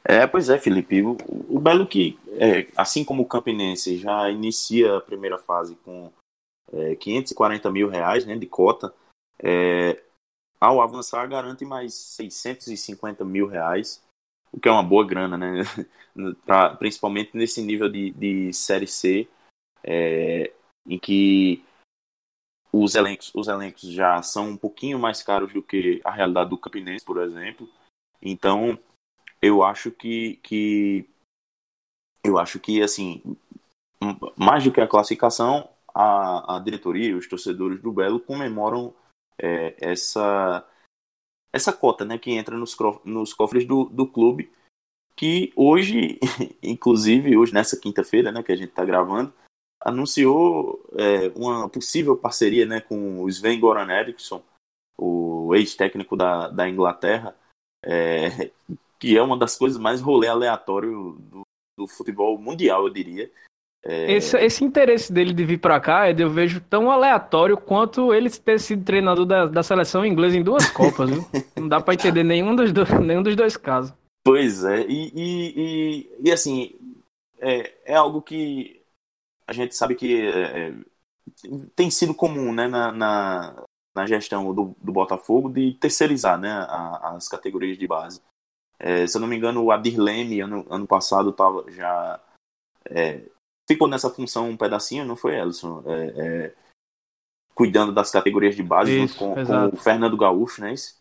É, 0.04 0.26
pois 0.26 0.48
é, 0.48 0.58
Felipe. 0.58 1.02
O, 1.02 1.16
o 1.48 1.58
Belo 1.58 1.86
que, 1.86 2.18
é, 2.32 2.68
assim 2.76 3.04
como 3.04 3.22
o 3.22 3.26
Campinense, 3.26 3.96
já 3.96 4.30
inicia 4.30 4.96
a 4.96 5.00
primeira 5.00 5.38
fase 5.38 5.74
com 5.76 6.12
é, 6.72 6.94
540 6.96 7.70
mil 7.70 7.88
reais 7.88 8.26
né, 8.26 8.36
de 8.36 8.46
cota, 8.46 8.94
é, 9.42 10.02
ao 10.60 10.80
avançar 10.80 11.26
garante 11.28 11.64
mais 11.64 11.94
650 11.94 13.24
mil 13.24 13.46
reais 13.46 14.04
o 14.54 14.60
que 14.60 14.68
é 14.68 14.72
uma 14.72 14.84
boa 14.84 15.04
grana, 15.04 15.36
né? 15.36 15.62
pra, 16.46 16.70
principalmente 16.76 17.36
nesse 17.36 17.60
nível 17.60 17.88
de, 17.88 18.12
de 18.12 18.52
Série 18.52 18.86
C, 18.86 19.28
é, 19.82 20.52
em 20.86 20.96
que 20.96 21.64
os 22.72 22.94
elencos, 22.94 23.32
os 23.34 23.48
elencos 23.48 23.82
já 23.82 24.22
são 24.22 24.50
um 24.50 24.56
pouquinho 24.56 24.98
mais 24.98 25.22
caros 25.22 25.52
do 25.52 25.60
que 25.60 26.00
a 26.04 26.10
realidade 26.12 26.50
do 26.50 26.58
Campinense, 26.58 27.04
por 27.04 27.20
exemplo. 27.20 27.68
Então, 28.22 28.78
eu 29.44 29.62
acho 29.62 29.90
que, 29.90 30.36
que 30.36 31.06
eu 32.24 32.38
acho 32.38 32.58
que 32.58 32.82
assim, 32.82 33.22
mais 34.36 34.64
do 34.64 34.72
que 34.72 34.80
a 34.80 34.88
classificação, 34.88 35.68
a, 35.94 36.56
a 36.56 36.58
diretoria 36.60 37.10
e 37.10 37.14
os 37.14 37.28
torcedores 37.28 37.80
do 37.82 37.92
Belo 37.92 38.18
comemoram 38.18 38.94
é, 39.38 39.76
essa 39.78 40.66
essa 41.52 41.72
cota, 41.72 42.04
né, 42.04 42.18
que 42.18 42.32
entra 42.32 42.56
nos, 42.56 42.76
nos 43.04 43.32
cofres 43.32 43.64
do, 43.64 43.84
do 43.84 44.08
clube, 44.08 44.50
que 45.14 45.52
hoje, 45.54 46.18
inclusive 46.60 47.36
hoje 47.36 47.54
nessa 47.54 47.78
quinta-feira, 47.78 48.32
né, 48.32 48.42
que 48.42 48.50
a 48.50 48.56
gente 48.56 48.70
está 48.70 48.84
gravando, 48.84 49.32
anunciou 49.80 50.84
é, 50.94 51.28
uma 51.36 51.68
possível 51.68 52.16
parceria, 52.16 52.66
né, 52.66 52.80
com 52.80 53.22
o 53.22 53.28
Sven 53.28 53.60
Goran 53.60 53.88
Eriksson, 53.88 54.42
o 54.98 55.54
ex-técnico 55.54 56.16
da, 56.16 56.48
da 56.48 56.68
Inglaterra, 56.68 57.36
é, 57.84 58.50
que 58.98 59.16
é 59.16 59.22
uma 59.22 59.36
das 59.36 59.56
coisas 59.56 59.78
mais 59.78 60.00
rolê 60.00 60.28
aleatório 60.28 61.16
do, 61.20 61.42
do 61.78 61.86
futebol 61.86 62.38
mundial, 62.38 62.86
eu 62.86 62.92
diria. 62.92 63.30
É... 63.84 64.12
Esse, 64.12 64.38
esse, 64.38 64.64
interesse 64.64 65.12
dele 65.12 65.34
de 65.34 65.44
vir 65.44 65.58
para 65.58 65.78
cá, 65.78 66.10
eu 66.10 66.30
vejo 66.30 66.60
tão 66.62 66.90
aleatório 66.90 67.56
quanto 67.56 68.14
ele 68.14 68.30
ter 68.30 68.58
sido 68.58 68.82
treinador 68.82 69.26
da, 69.26 69.46
da 69.46 69.62
seleção 69.62 70.06
inglesa 70.06 70.38
em 70.38 70.42
duas 70.42 70.68
Copas, 70.72 71.10
viu? 71.10 71.24
Não 71.56 71.68
dá 71.68 71.80
para 71.80 71.94
entender 71.94 72.24
nenhum 72.24 72.56
dos, 72.56 72.72
dois, 72.72 72.88
nenhum 73.00 73.22
dos 73.22 73.36
dois 73.36 73.56
casos. 73.56 73.92
Pois 74.24 74.64
é, 74.64 74.86
e, 74.88 75.12
e, 75.14 75.52
e, 75.54 76.10
e 76.28 76.32
assim, 76.32 76.74
é, 77.38 77.74
é, 77.84 77.94
algo 77.94 78.22
que 78.22 78.82
a 79.46 79.52
gente 79.52 79.76
sabe 79.76 79.94
que 79.94 80.22
é, 80.22 80.68
é, 80.68 80.74
tem 81.76 81.90
sido 81.90 82.14
comum 82.14 82.54
né, 82.54 82.66
na, 82.66 82.90
na, 82.90 83.64
na 83.94 84.06
gestão 84.06 84.54
do, 84.54 84.74
do, 84.80 84.92
Botafogo 84.92 85.50
de 85.50 85.74
terceirizar 85.74 86.40
né, 86.40 86.50
a, 86.50 87.16
as 87.16 87.28
categorias 87.28 87.76
de 87.76 87.86
base. 87.86 88.22
É, 88.86 89.06
se 89.06 89.16
eu 89.16 89.20
não 89.22 89.26
me 89.26 89.34
engano, 89.34 89.62
o 89.62 89.72
Adir 89.72 89.98
Leme, 89.98 90.42
ano, 90.42 90.66
ano 90.68 90.86
passado, 90.86 91.32
tava, 91.32 91.64
já 91.70 92.20
é, 92.84 93.22
ficou 93.66 93.88
nessa 93.88 94.10
função 94.10 94.50
um 94.50 94.58
pedacinho, 94.58 95.06
não 95.06 95.16
foi, 95.16 95.36
Elson? 95.36 95.82
É, 95.86 96.04
é, 96.04 96.54
cuidando 97.54 97.94
das 97.94 98.10
categorias 98.10 98.54
de 98.54 98.62
base 98.62 99.04
isso, 99.04 99.18
com, 99.18 99.34
com, 99.34 99.68
o 99.68 99.76
Fernando 99.78 100.18
Gaúcho, 100.18 100.60
não 100.60 100.68
é 100.68 100.74
isso? 100.74 100.98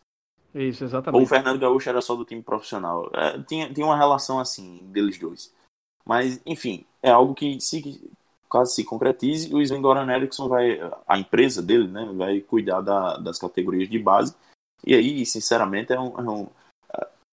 Isso, 0.54 0.84
exatamente. 0.84 1.20
Ou 1.20 1.26
o 1.26 1.28
Fernando 1.28 1.60
Gaúcho 1.60 1.90
era 1.90 2.00
só 2.00 2.14
do 2.14 2.24
time 2.24 2.42
profissional. 2.42 3.10
É, 3.12 3.38
tinha, 3.42 3.70
tinha 3.70 3.84
uma 3.84 3.98
relação 3.98 4.40
assim 4.40 4.78
deles 4.84 5.18
dois. 5.18 5.52
Mas, 6.06 6.40
enfim, 6.46 6.86
é 7.02 7.10
algo 7.10 7.34
que 7.34 7.60
se 7.60 8.10
caso 8.50 8.72
se 8.72 8.84
concretize, 8.84 9.52
o 9.52 9.60
Sven 9.60 9.82
Goran 9.82 10.10
Eriksson 10.10 10.48
vai, 10.48 10.80
a 11.06 11.18
empresa 11.18 11.60
dele, 11.60 11.88
né, 11.88 12.08
vai 12.14 12.40
cuidar 12.40 12.80
da, 12.80 13.18
das 13.18 13.38
categorias 13.38 13.90
de 13.90 13.98
base. 13.98 14.34
E 14.86 14.94
aí, 14.94 15.26
sinceramente, 15.26 15.92
é 15.92 16.00
um, 16.00 16.18
é 16.18 16.22
um 16.22 16.48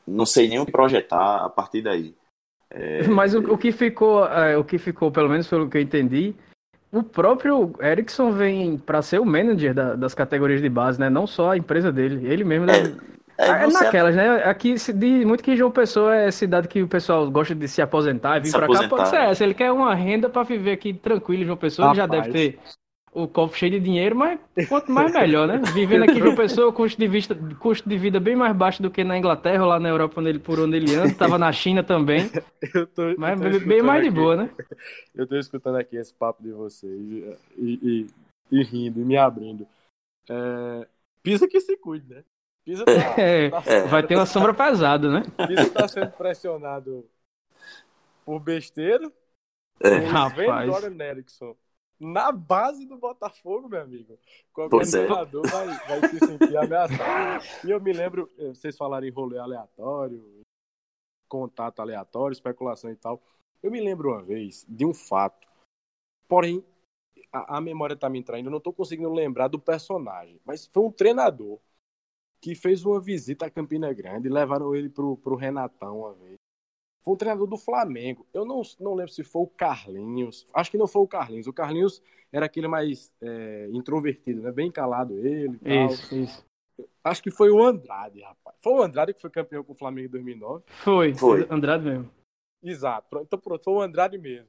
não 0.07 0.25
sei 0.25 0.47
nem 0.47 0.59
o 0.59 0.65
que 0.65 0.71
projetar 0.71 1.45
a 1.45 1.49
partir 1.49 1.81
daí. 1.81 2.15
É... 2.69 3.07
Mas 3.07 3.33
o, 3.33 3.39
o, 3.53 3.57
que 3.57 3.71
ficou, 3.71 4.25
é, 4.25 4.57
o 4.57 4.63
que 4.63 4.77
ficou, 4.77 5.11
pelo 5.11 5.29
menos 5.29 5.47
pelo 5.47 5.69
que 5.69 5.77
eu 5.77 5.81
entendi, 5.81 6.33
o 6.91 7.03
próprio 7.03 7.73
Ericsson 7.81 8.31
vem 8.31 8.77
para 8.77 9.01
ser 9.01 9.19
o 9.19 9.25
manager 9.25 9.73
da, 9.73 9.95
das 9.95 10.13
categorias 10.13 10.61
de 10.61 10.69
base, 10.69 10.99
né? 10.99 11.09
Não 11.09 11.25
só 11.25 11.51
a 11.51 11.57
empresa 11.57 11.91
dele, 11.91 12.25
ele 12.27 12.43
mesmo. 12.43 12.69
É, 12.69 12.83
né? 12.83 12.97
é, 13.37 13.49
é 13.63 13.67
naquelas, 13.67 14.15
né? 14.15 14.43
Aqui 14.43 14.77
se 14.77 14.93
diz 14.93 15.25
muito 15.25 15.43
que 15.43 15.55
João 15.55 15.71
Pessoa 15.71 16.15
é 16.15 16.31
cidade 16.31 16.67
que 16.67 16.81
o 16.81 16.87
pessoal 16.87 17.29
gosta 17.29 17.55
de 17.55 17.67
se 17.67 17.81
aposentar 17.81 18.37
e 18.37 18.41
vir 18.41 18.51
para 18.51 18.67
cá. 18.67 18.87
Pode 18.87 19.09
ser 19.09 19.17
essa. 19.17 19.43
Ele 19.43 19.53
quer 19.53 19.71
uma 19.71 19.93
renda 19.95 20.29
para 20.29 20.43
viver 20.43 20.71
aqui 20.71 20.93
tranquilo, 20.93 21.45
João 21.45 21.57
Pessoa. 21.57 21.89
Rapaz. 21.89 22.09
Ele 22.09 22.15
já 22.15 22.21
deve 22.21 22.31
ter 22.31 22.59
o 23.13 23.27
cofre 23.27 23.59
cheio 23.59 23.71
de 23.73 23.79
dinheiro, 23.79 24.15
mas 24.15 24.39
quanto 24.69 24.89
mais 24.91 25.11
melhor, 25.11 25.47
né? 25.47 25.61
Vivendo 25.73 26.03
aqui 26.03 26.21
de 26.21 26.35
pessoa, 26.35 26.71
custo 26.71 26.97
de, 26.97 27.07
vista, 27.07 27.35
custo 27.59 27.87
de 27.87 27.97
vida 27.97 28.19
bem 28.19 28.35
mais 28.35 28.55
baixo 28.55 28.81
do 28.81 28.89
que 28.89 29.03
na 29.03 29.17
Inglaterra 29.17 29.63
ou 29.63 29.69
lá 29.69 29.79
na 29.79 29.89
Europa, 29.89 30.21
onde 30.21 30.29
ele, 30.29 30.39
por 30.39 30.59
onde 30.59 30.77
ele 30.77 30.95
anda. 30.95 31.13
Tava 31.13 31.37
na 31.37 31.51
China 31.51 31.83
também. 31.83 32.31
Eu 32.73 32.87
tô, 32.87 33.13
mas 33.17 33.41
eu 33.41 33.59
tô 33.59 33.65
bem 33.65 33.81
mais 33.81 34.01
aqui, 34.01 34.09
de 34.09 34.15
boa, 34.15 34.35
né? 34.37 34.49
Eu 35.13 35.27
tô 35.27 35.35
escutando 35.35 35.75
aqui 35.75 35.97
esse 35.97 36.13
papo 36.13 36.41
de 36.41 36.51
vocês 36.51 36.93
e, 36.93 37.37
e, 37.57 38.07
e 38.51 38.63
rindo, 38.63 39.01
e 39.01 39.03
me 39.03 39.17
abrindo. 39.17 39.67
É, 40.29 40.87
pisa 41.21 41.47
que 41.47 41.59
se 41.59 41.75
cuide, 41.75 42.07
né? 42.13 42.23
Pisa 42.63 42.85
tá, 42.85 42.91
é, 43.19 43.49
tá 43.49 43.59
vai 43.89 44.03
ter 44.05 44.15
uma 44.15 44.25
sombra 44.25 44.53
pesada, 44.53 45.11
né? 45.11 45.23
Pisa 45.47 45.69
tá 45.69 45.87
sendo 45.87 46.11
pressionado 46.11 47.05
por 48.23 48.39
besteira. 48.39 49.11
É. 49.83 49.97
Rapaz. 49.97 50.69
Dorian 50.69 51.03
Erickson 51.03 51.55
na 52.01 52.31
base 52.31 52.85
do 52.87 52.97
Botafogo, 52.97 53.69
meu 53.69 53.81
amigo. 53.81 54.17
Qualquer 54.51 54.75
pois 54.75 54.93
é. 54.93 55.07
jogador 55.07 55.47
vai, 55.47 55.67
vai 55.67 56.09
se 56.09 56.17
sentir 56.17 56.57
ameaçado. 56.57 57.45
E 57.63 57.69
eu 57.69 57.79
me 57.79 57.93
lembro, 57.93 58.29
eh, 58.39 58.49
vocês 58.49 58.75
falaram 58.75 59.05
em 59.05 59.11
rolê 59.11 59.37
aleatório, 59.37 60.41
contato 61.29 61.79
aleatório, 61.79 62.33
especulação 62.33 62.89
e 62.89 62.95
tal. 62.95 63.21
Eu 63.61 63.69
me 63.69 63.79
lembro 63.79 64.09
uma 64.09 64.23
vez 64.23 64.65
de 64.67 64.83
um 64.83 64.95
fato, 64.95 65.47
porém, 66.27 66.65
a, 67.31 67.57
a 67.57 67.61
memória 67.61 67.95
tá 67.95 68.09
me 68.09 68.17
entrando, 68.17 68.45
eu 68.45 68.51
não 68.51 68.59
tô 68.59 68.73
conseguindo 68.73 69.13
lembrar 69.13 69.47
do 69.47 69.59
personagem, 69.59 70.41
mas 70.43 70.65
foi 70.65 70.83
um 70.83 70.91
treinador 70.91 71.59
que 72.41 72.55
fez 72.55 72.83
uma 72.83 72.99
visita 72.99 73.45
a 73.45 73.51
Campina 73.51 73.93
Grande 73.93 74.27
e 74.27 74.31
levaram 74.31 74.73
ele 74.73 74.89
pro, 74.89 75.15
pro 75.17 75.35
Renatão 75.35 75.99
uma 75.99 76.13
vez. 76.15 76.40
Foi 77.03 77.13
um 77.13 77.17
treinador 77.17 77.47
do 77.47 77.57
Flamengo. 77.57 78.25
Eu 78.33 78.45
não, 78.45 78.61
não 78.79 78.93
lembro 78.93 79.11
se 79.11 79.23
foi 79.23 79.41
o 79.41 79.47
Carlinhos. 79.47 80.47
Acho 80.53 80.69
que 80.69 80.77
não 80.77 80.87
foi 80.87 81.01
o 81.01 81.07
Carlinhos. 81.07 81.47
O 81.47 81.53
Carlinhos 81.53 82.01
era 82.31 82.45
aquele 82.45 82.67
mais 82.67 83.11
é, 83.21 83.67
introvertido, 83.71 84.41
né? 84.41 84.51
Bem 84.51 84.71
calado 84.71 85.17
ele. 85.25 85.59
Isso, 85.63 86.15
isso. 86.15 86.45
Acho 87.03 87.21
que 87.21 87.31
foi 87.31 87.49
o 87.49 87.63
Andrade, 87.63 88.21
rapaz. 88.21 88.55
Foi 88.61 88.73
o 88.73 88.81
Andrade 88.81 89.13
que 89.13 89.21
foi 89.21 89.29
campeão 89.29 89.63
com 89.63 89.73
o 89.73 89.75
Flamengo 89.75 90.07
em 90.07 90.11
2009? 90.11 90.63
Foi, 90.67 91.13
foi. 91.13 91.47
Andrade 91.49 91.85
mesmo. 91.85 92.09
Exato. 92.63 93.19
Então 93.19 93.39
pronto, 93.39 93.63
foi 93.63 93.73
o 93.73 93.81
Andrade 93.81 94.17
mesmo. 94.17 94.47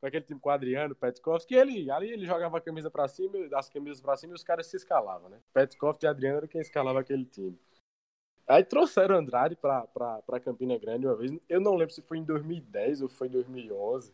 Com 0.00 0.06
aquele 0.06 0.24
time 0.24 0.40
com 0.40 0.48
o 0.48 0.52
Adriano, 0.52 0.94
Petkovic, 0.94 1.46
que 1.46 1.54
ele, 1.54 1.90
ali 1.90 2.10
ele 2.10 2.24
jogava 2.24 2.56
a 2.56 2.60
camisa 2.60 2.90
pra 2.90 3.06
cima, 3.06 3.34
as 3.54 3.68
camisas 3.68 4.00
pra 4.00 4.16
cima 4.16 4.32
e 4.32 4.36
os 4.36 4.42
caras 4.42 4.66
se 4.66 4.76
escalavam, 4.76 5.28
né? 5.28 5.38
Petkovic 5.52 6.02
e 6.02 6.08
Adriano 6.08 6.38
era 6.38 6.48
quem 6.48 6.62
escalava 6.62 7.00
aquele 7.00 7.26
time. 7.26 7.58
Aí 8.50 8.64
trouxeram 8.64 9.16
Andrade 9.16 9.54
pra, 9.54 9.86
pra, 9.86 10.20
pra 10.22 10.40
Campina 10.40 10.76
Grande 10.76 11.06
uma 11.06 11.14
vez. 11.14 11.32
Eu 11.48 11.60
não 11.60 11.76
lembro 11.76 11.94
se 11.94 12.02
foi 12.02 12.18
em 12.18 12.24
2010 12.24 13.02
ou 13.02 13.08
foi 13.08 13.28
em 13.28 13.30
2011. 13.30 14.12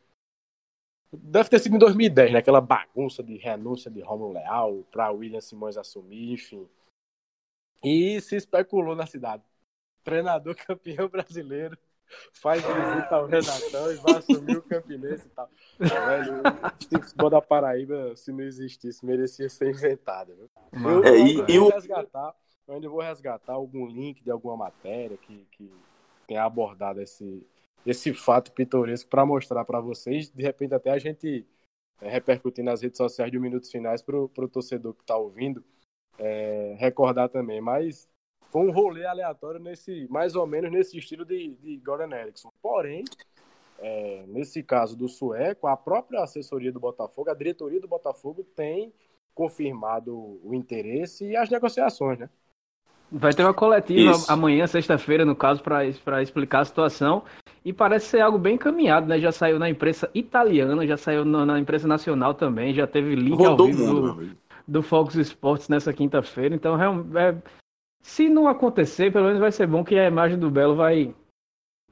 Deve 1.10 1.48
ter 1.48 1.58
sido 1.58 1.76
em 1.76 1.78
2010, 1.78 2.32
né? 2.32 2.38
Aquela 2.38 2.60
bagunça 2.60 3.22
de 3.22 3.36
renúncia 3.38 3.90
de 3.90 4.02
Romulo 4.02 4.34
Leal 4.34 4.84
para 4.90 5.10
William 5.10 5.40
Simões 5.40 5.78
assumir, 5.78 6.32
enfim. 6.32 6.68
E 7.82 8.20
se 8.20 8.36
especulou 8.36 8.94
na 8.94 9.06
cidade. 9.06 9.42
Treinador 10.04 10.54
campeão 10.66 11.08
brasileiro 11.08 11.78
faz 12.34 12.62
visita 12.62 13.16
ao 13.16 13.26
Renatão 13.26 13.90
e 13.90 13.96
vai 13.96 14.16
assumir 14.16 14.58
o 14.58 14.62
Campinense 14.62 15.26
e 15.26 15.30
tal. 15.30 15.50
Velho, 15.78 16.42
o 16.94 17.02
futebol 17.02 17.30
da 17.30 17.40
Paraíba, 17.40 18.14
se 18.14 18.30
não 18.32 18.42
existisse, 18.42 19.04
merecia 19.04 19.48
ser 19.48 19.70
inventado. 19.70 20.36
Viu? 20.36 20.50
Eu, 20.90 21.04
é, 21.04 21.18
e, 21.18 21.56
eu, 21.56 21.68
resgatar 21.68 22.34
eu 22.66 22.74
ainda 22.74 22.88
vou 22.88 23.00
resgatar 23.00 23.52
algum 23.52 23.86
link 23.86 24.22
de 24.22 24.30
alguma 24.30 24.56
matéria 24.56 25.16
que, 25.16 25.46
que 25.52 25.70
tenha 26.26 26.44
abordado 26.44 27.00
esse, 27.00 27.46
esse 27.84 28.12
fato 28.12 28.52
pitoresco 28.52 29.08
para 29.08 29.24
mostrar 29.24 29.64
para 29.64 29.80
vocês. 29.80 30.28
De 30.30 30.42
repente, 30.42 30.74
até 30.74 30.90
a 30.90 30.98
gente 30.98 31.46
é, 32.00 32.08
repercutir 32.08 32.64
nas 32.64 32.82
redes 32.82 32.98
sociais 32.98 33.30
de 33.30 33.38
um 33.38 33.40
minutos 33.40 33.70
finais 33.70 34.02
para 34.02 34.16
o 34.16 34.48
torcedor 34.48 34.94
que 34.94 35.02
está 35.02 35.16
ouvindo 35.16 35.64
é, 36.18 36.74
recordar 36.78 37.28
também. 37.28 37.60
Mas 37.60 38.08
foi 38.50 38.66
um 38.66 38.72
rolê 38.72 39.06
aleatório 39.06 39.60
nesse, 39.60 40.06
mais 40.10 40.34
ou 40.34 40.46
menos 40.46 40.70
nesse 40.70 40.98
estilo 40.98 41.24
de, 41.24 41.54
de 41.56 41.76
Gordon 41.78 42.14
Erickson. 42.14 42.52
Porém, 42.60 43.04
é, 43.78 44.24
nesse 44.26 44.62
caso 44.62 44.96
do 44.96 45.08
sueco, 45.08 45.68
a 45.68 45.76
própria 45.76 46.22
assessoria 46.22 46.72
do 46.72 46.80
Botafogo, 46.80 47.30
a 47.30 47.34
diretoria 47.34 47.80
do 47.80 47.86
Botafogo 47.86 48.42
tem 48.56 48.92
confirmado 49.34 50.40
o 50.42 50.54
interesse 50.54 51.26
e 51.26 51.36
as 51.36 51.50
negociações, 51.50 52.18
né? 52.18 52.30
Vai 53.10 53.32
ter 53.32 53.42
uma 53.44 53.54
coletiva 53.54 54.12
Isso. 54.12 54.32
amanhã, 54.32 54.66
sexta-feira, 54.66 55.24
no 55.24 55.36
caso, 55.36 55.62
para 55.62 56.22
explicar 56.22 56.60
a 56.60 56.64
situação. 56.64 57.22
E 57.64 57.72
parece 57.72 58.06
ser 58.06 58.20
algo 58.20 58.38
bem 58.38 58.54
encaminhado, 58.54 59.06
né? 59.06 59.18
Já 59.18 59.32
saiu 59.32 59.58
na 59.58 59.68
imprensa 59.68 60.08
italiana, 60.14 60.86
já 60.86 60.96
saiu 60.96 61.24
na, 61.24 61.44
na 61.44 61.58
imprensa 61.58 61.88
nacional 61.88 62.34
também, 62.34 62.74
já 62.74 62.86
teve 62.86 63.14
link 63.14 63.36
Rodou 63.36 63.66
ao 63.66 63.72
vivo 63.72 63.86
mundo, 63.86 64.12
do, 64.14 64.36
do 64.68 64.82
Fox 64.82 65.14
Sports 65.16 65.68
nessa 65.68 65.92
quinta-feira. 65.92 66.54
Então, 66.54 66.76
é, 67.16 67.34
se 68.02 68.28
não 68.28 68.46
acontecer, 68.46 69.12
pelo 69.12 69.26
menos 69.26 69.40
vai 69.40 69.50
ser 69.50 69.66
bom 69.66 69.84
que 69.84 69.98
a 69.98 70.06
imagem 70.06 70.38
do 70.38 70.50
Belo 70.50 70.76
vai 70.76 71.12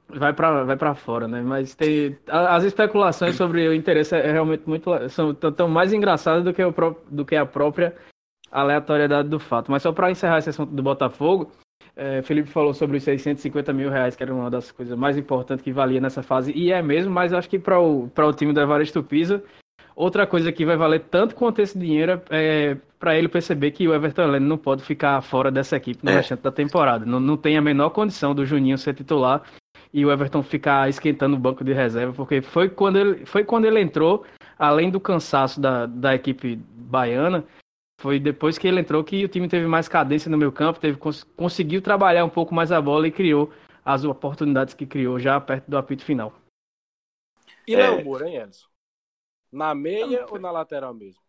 vai 0.08 0.32
para 0.32 0.64
vai 0.64 0.76
para 0.76 0.94
fora, 0.94 1.26
né? 1.26 1.42
Mas 1.42 1.74
tem 1.74 2.16
as 2.28 2.62
especulações 2.62 3.34
sobre 3.34 3.66
o 3.66 3.74
interesse 3.74 4.14
é 4.14 4.30
realmente 4.30 4.62
muito 4.66 4.90
são 5.08 5.34
tão 5.34 5.68
mais 5.68 5.92
engraçadas 5.92 6.44
do 6.44 6.52
que 6.52 6.62
o 6.62 6.72
do 7.08 7.24
que 7.24 7.34
a 7.34 7.44
própria 7.46 7.96
aleatoriedade 8.54 9.28
do 9.28 9.40
fato. 9.40 9.70
Mas 9.70 9.82
só 9.82 9.92
para 9.92 10.10
encerrar 10.10 10.38
esse 10.38 10.50
assunto 10.50 10.72
do 10.72 10.82
Botafogo, 10.82 11.50
é, 11.96 12.22
Felipe 12.22 12.48
falou 12.48 12.72
sobre 12.72 12.96
os 12.96 13.02
650 13.02 13.72
mil 13.72 13.90
reais, 13.90 14.14
que 14.14 14.22
era 14.22 14.32
uma 14.32 14.50
das 14.50 14.70
coisas 14.70 14.96
mais 14.96 15.18
importantes 15.18 15.62
que 15.62 15.72
valia 15.72 16.00
nessa 16.00 16.22
fase, 16.22 16.52
e 16.52 16.72
é 16.72 16.80
mesmo, 16.80 17.12
mas 17.12 17.32
acho 17.32 17.48
que 17.48 17.58
para 17.58 17.80
o, 17.80 18.04
o 18.06 18.32
time 18.32 18.52
do 18.52 18.60
Evaristo 18.60 19.02
Pisa, 19.02 19.42
outra 19.94 20.26
coisa 20.26 20.50
que 20.52 20.64
vai 20.64 20.76
valer 20.76 21.00
tanto 21.10 21.34
quanto 21.34 21.60
esse 21.60 21.78
dinheiro 21.78 22.20
é 22.30 22.76
para 22.98 23.18
ele 23.18 23.28
perceber 23.28 23.70
que 23.72 23.86
o 23.86 23.94
Everton 23.94 24.22
Heleno 24.22 24.46
não 24.46 24.56
pode 24.56 24.82
ficar 24.82 25.20
fora 25.20 25.50
dessa 25.50 25.76
equipe 25.76 26.02
no 26.02 26.10
é. 26.10 26.14
restante 26.14 26.40
da 26.40 26.50
temporada. 26.50 27.04
Não, 27.04 27.20
não 27.20 27.36
tem 27.36 27.56
a 27.56 27.60
menor 27.60 27.90
condição 27.90 28.34
do 28.34 28.46
Juninho 28.46 28.78
ser 28.78 28.94
titular 28.94 29.42
e 29.92 30.04
o 30.04 30.10
Everton 30.10 30.42
ficar 30.42 30.88
esquentando 30.88 31.36
o 31.36 31.38
banco 31.38 31.62
de 31.62 31.72
reserva, 31.72 32.12
porque 32.12 32.40
foi 32.40 32.68
quando 32.68 32.96
ele, 32.96 33.26
foi 33.26 33.44
quando 33.44 33.66
ele 33.66 33.80
entrou, 33.80 34.24
além 34.58 34.90
do 34.90 34.98
cansaço 34.98 35.60
da, 35.60 35.86
da 35.86 36.14
equipe 36.14 36.56
baiana, 36.74 37.44
foi 38.00 38.18
depois 38.18 38.58
que 38.58 38.66
ele 38.66 38.80
entrou 38.80 39.02
que 39.04 39.24
o 39.24 39.28
time 39.28 39.48
teve 39.48 39.66
mais 39.66 39.88
cadência 39.88 40.30
no 40.30 40.38
meio 40.38 40.52
campo, 40.52 40.80
teve, 40.80 40.98
conseguiu 41.36 41.80
trabalhar 41.80 42.24
um 42.24 42.30
pouco 42.30 42.54
mais 42.54 42.72
a 42.72 42.80
bola 42.80 43.06
e 43.06 43.12
criou 43.12 43.52
as 43.84 44.04
oportunidades 44.04 44.74
que 44.74 44.86
criou 44.86 45.18
já 45.18 45.40
perto 45.40 45.70
do 45.70 45.76
apito 45.76 46.04
final. 46.04 46.32
E 47.66 47.74
é... 47.74 47.78
Léo 47.78 48.04
Moura, 48.04 48.28
hein, 48.28 48.36
Edson? 48.36 48.66
Na 49.52 49.74
meia 49.74 50.26
ou 50.30 50.38
na 50.38 50.50
lateral 50.50 50.92
mesmo? 50.92 51.22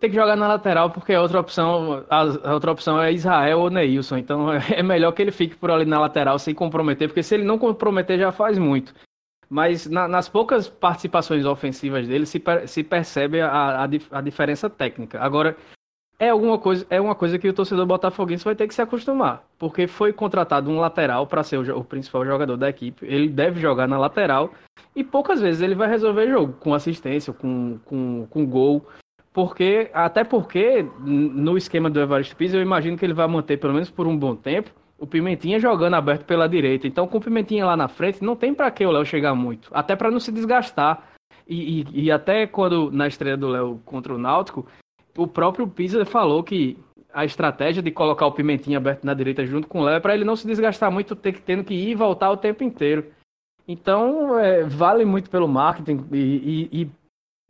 Tem 0.00 0.10
que 0.10 0.16
jogar 0.16 0.34
na 0.34 0.48
lateral 0.48 0.90
porque 0.90 1.12
a 1.12 1.22
outra 1.22 1.38
opção, 1.38 2.04
a, 2.10 2.52
outra 2.52 2.72
opção 2.72 3.00
é 3.00 3.12
Israel 3.12 3.60
ou 3.60 3.70
Neilson. 3.70 4.16
Então 4.16 4.48
é 4.74 4.82
melhor 4.82 5.12
que 5.12 5.22
ele 5.22 5.30
fique 5.30 5.54
por 5.54 5.70
ali 5.70 5.84
na 5.84 6.00
lateral 6.00 6.38
sem 6.38 6.54
comprometer, 6.54 7.08
porque 7.08 7.22
se 7.22 7.34
ele 7.34 7.44
não 7.44 7.58
comprometer 7.58 8.18
já 8.18 8.32
faz 8.32 8.58
muito. 8.58 8.94
Mas 9.48 9.86
na, 9.86 10.08
nas 10.08 10.28
poucas 10.28 10.66
participações 10.68 11.44
ofensivas 11.44 12.08
dele 12.08 12.24
se, 12.24 12.42
se 12.66 12.82
percebe 12.82 13.42
a, 13.42 13.84
a, 13.84 13.84
a 13.84 14.20
diferença 14.20 14.70
técnica. 14.70 15.20
Agora, 15.20 15.56
é 16.18 16.28
alguma 16.28 16.58
coisa, 16.58 16.86
é 16.88 17.00
uma 17.00 17.14
coisa 17.14 17.38
que 17.38 17.48
o 17.48 17.52
torcedor 17.52 17.84
botafoguense 17.86 18.44
vai 18.44 18.54
ter 18.54 18.68
que 18.68 18.74
se 18.74 18.82
acostumar, 18.82 19.44
porque 19.58 19.86
foi 19.86 20.12
contratado 20.12 20.70
um 20.70 20.78
lateral 20.78 21.26
para 21.26 21.42
ser 21.42 21.56
o, 21.56 21.78
o, 21.78 21.84
principal 21.84 22.24
jogador 22.24 22.56
da 22.56 22.68
equipe. 22.68 23.04
Ele 23.06 23.28
deve 23.28 23.60
jogar 23.60 23.88
na 23.88 23.98
lateral 23.98 24.52
e 24.94 25.02
poucas 25.02 25.40
vezes 25.40 25.62
ele 25.62 25.74
vai 25.74 25.88
resolver 25.88 26.30
jogo 26.30 26.52
com 26.54 26.74
assistência, 26.74 27.32
com, 27.32 27.78
com, 27.84 28.26
com 28.30 28.46
gol, 28.46 28.86
porque 29.32 29.90
até 29.92 30.22
porque 30.22 30.86
no 31.00 31.56
esquema 31.56 31.90
do 31.90 32.00
Evaristo 32.00 32.36
Pires 32.36 32.54
eu 32.54 32.62
imagino 32.62 32.96
que 32.96 33.04
ele 33.04 33.14
vai 33.14 33.26
manter 33.26 33.56
pelo 33.56 33.74
menos 33.74 33.90
por 33.90 34.06
um 34.06 34.16
bom 34.16 34.36
tempo 34.36 34.70
o 35.02 35.06
Pimentinha 35.06 35.58
jogando 35.58 35.94
aberto 35.94 36.24
pela 36.24 36.48
direita. 36.48 36.86
Então 36.86 37.08
com 37.08 37.18
o 37.18 37.20
Pimentinha 37.20 37.66
lá 37.66 37.76
na 37.76 37.88
frente 37.88 38.22
não 38.22 38.36
tem 38.36 38.54
para 38.54 38.70
que 38.70 38.86
o 38.86 38.90
Léo 38.92 39.04
chegar 39.04 39.34
muito, 39.34 39.68
até 39.72 39.96
para 39.96 40.12
não 40.12 40.20
se 40.20 40.30
desgastar. 40.30 41.08
E, 41.48 41.80
e, 41.80 42.04
e, 42.04 42.10
até 42.12 42.46
quando 42.46 42.88
na 42.92 43.08
estreia 43.08 43.36
do 43.36 43.48
Léo 43.48 43.80
contra 43.84 44.14
o 44.14 44.18
Náutico, 44.18 44.64
o 45.16 45.26
próprio 45.26 45.66
Pisa 45.66 46.04
falou 46.04 46.42
que 46.42 46.78
a 47.12 47.24
estratégia 47.24 47.82
de 47.82 47.90
colocar 47.90 48.26
o 48.26 48.32
Pimentinha 48.32 48.78
aberto 48.78 49.04
na 49.04 49.14
direita 49.14 49.44
junto 49.44 49.68
com 49.68 49.80
o 49.80 49.84
Léo 49.84 49.96
é 49.96 50.00
para 50.00 50.14
ele 50.14 50.24
não 50.24 50.36
se 50.36 50.46
desgastar 50.46 50.90
muito, 50.90 51.14
ter, 51.14 51.38
tendo 51.40 51.64
que 51.64 51.74
ir 51.74 51.90
e 51.90 51.94
voltar 51.94 52.30
o 52.30 52.36
tempo 52.36 52.64
inteiro. 52.64 53.06
Então, 53.68 54.38
é, 54.38 54.64
vale 54.64 55.04
muito 55.04 55.30
pelo 55.30 55.46
marketing 55.46 56.06
e, 56.10 56.68
e, 56.72 56.82
e, 56.82 56.90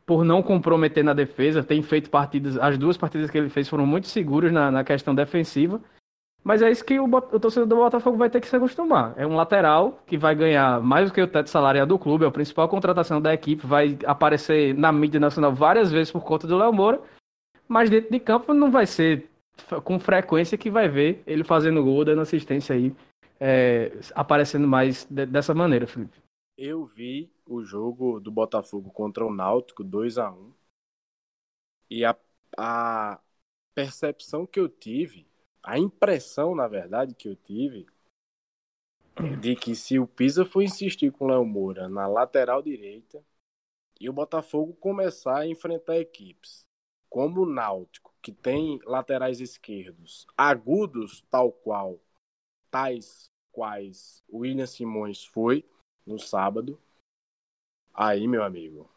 por 0.04 0.24
não 0.24 0.42
comprometer 0.42 1.04
na 1.04 1.14
defesa. 1.14 1.62
Tem 1.62 1.80
feito 1.80 2.10
partidas, 2.10 2.58
as 2.58 2.76
duas 2.76 2.96
partidas 2.96 3.30
que 3.30 3.38
ele 3.38 3.48
fez 3.48 3.68
foram 3.68 3.86
muito 3.86 4.08
seguras 4.08 4.52
na, 4.52 4.70
na 4.70 4.84
questão 4.84 5.14
defensiva. 5.14 5.80
Mas 6.44 6.60
é 6.60 6.70
isso 6.70 6.84
que 6.84 6.98
o, 6.98 7.04
o, 7.04 7.40
torcedor 7.40 7.68
do 7.68 7.76
Botafogo 7.76 8.16
vai 8.16 8.28
ter 8.28 8.40
que 8.40 8.48
se 8.48 8.56
acostumar. 8.56 9.14
É 9.16 9.24
um 9.24 9.36
lateral 9.36 10.02
que 10.04 10.18
vai 10.18 10.34
ganhar 10.34 10.80
mais 10.80 11.08
do 11.08 11.14
que 11.14 11.22
o 11.22 11.26
teto 11.26 11.48
salarial 11.48 11.86
do 11.86 11.98
clube, 11.98 12.24
é 12.24 12.28
a 12.28 12.32
principal 12.32 12.68
contratação 12.68 13.20
da 13.20 13.32
equipe, 13.32 13.64
vai 13.64 13.96
aparecer 14.04 14.74
na 14.74 14.90
mídia 14.90 15.20
nacional 15.20 15.54
várias 15.54 15.92
vezes 15.92 16.10
por 16.10 16.22
conta 16.24 16.48
do 16.48 16.58
Léo 16.58 16.72
Moura 16.72 17.00
mas 17.72 17.88
dentro 17.88 18.10
de 18.10 18.20
campo 18.20 18.52
não 18.52 18.70
vai 18.70 18.86
ser 18.86 19.30
com 19.82 19.98
frequência 19.98 20.58
que 20.58 20.70
vai 20.70 20.88
ver 20.88 21.22
ele 21.26 21.42
fazendo 21.42 21.82
gol, 21.82 22.04
dando 22.04 22.20
assistência 22.20 22.76
aí, 22.76 22.94
é, 23.40 23.90
aparecendo 24.14 24.68
mais 24.68 25.06
de, 25.06 25.24
dessa 25.24 25.54
maneira, 25.54 25.86
Felipe. 25.86 26.20
Eu 26.58 26.84
vi 26.84 27.32
o 27.46 27.64
jogo 27.64 28.20
do 28.20 28.30
Botafogo 28.30 28.90
contra 28.90 29.24
o 29.24 29.34
Náutico 29.34 29.82
2 29.82 30.18
a 30.18 30.30
1 30.30 30.52
e 31.90 32.04
a, 32.04 32.14
a 32.58 33.18
percepção 33.74 34.46
que 34.46 34.60
eu 34.60 34.68
tive, 34.68 35.26
a 35.62 35.78
impressão, 35.78 36.54
na 36.54 36.68
verdade, 36.68 37.14
que 37.14 37.26
eu 37.26 37.36
tive 37.36 37.86
de 39.40 39.56
que 39.56 39.74
se 39.74 39.98
o 39.98 40.06
Pisa 40.06 40.44
for 40.44 40.60
insistir 40.60 41.10
com 41.10 41.24
o 41.24 41.28
Léo 41.28 41.44
Moura 41.46 41.88
na 41.88 42.06
lateral 42.06 42.60
direita 42.60 43.24
e 43.98 44.10
o 44.10 44.12
Botafogo 44.12 44.74
começar 44.74 45.38
a 45.38 45.46
enfrentar 45.46 45.96
equipes 45.96 46.61
como 47.12 47.42
o 47.42 47.46
Náutico, 47.46 48.10
que 48.22 48.32
tem 48.32 48.80
laterais 48.86 49.38
esquerdos 49.38 50.26
agudos, 50.34 51.20
tal 51.30 51.52
qual, 51.52 52.00
tais 52.70 53.30
quais 53.52 54.24
William 54.32 54.64
Simões 54.64 55.26
foi 55.26 55.62
no 56.06 56.18
sábado, 56.18 56.80
aí, 57.92 58.26
meu 58.26 58.42
amigo, 58.42 58.90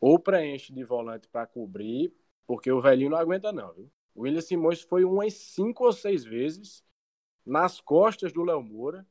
ou 0.00 0.18
preenche 0.18 0.72
de 0.72 0.82
volante 0.82 1.28
para 1.28 1.46
cobrir, 1.46 2.12
porque 2.48 2.72
o 2.72 2.80
velhinho 2.80 3.10
não 3.10 3.16
aguenta 3.16 3.52
não, 3.52 3.72
viu? 3.72 3.88
O 4.12 4.22
William 4.22 4.40
Simões 4.40 4.82
foi 4.82 5.04
umas 5.04 5.32
cinco 5.34 5.84
ou 5.84 5.92
seis 5.92 6.24
vezes 6.24 6.84
nas 7.46 7.80
costas 7.80 8.32
do 8.32 8.42
Léo 8.42 8.60
Moura 8.60 9.06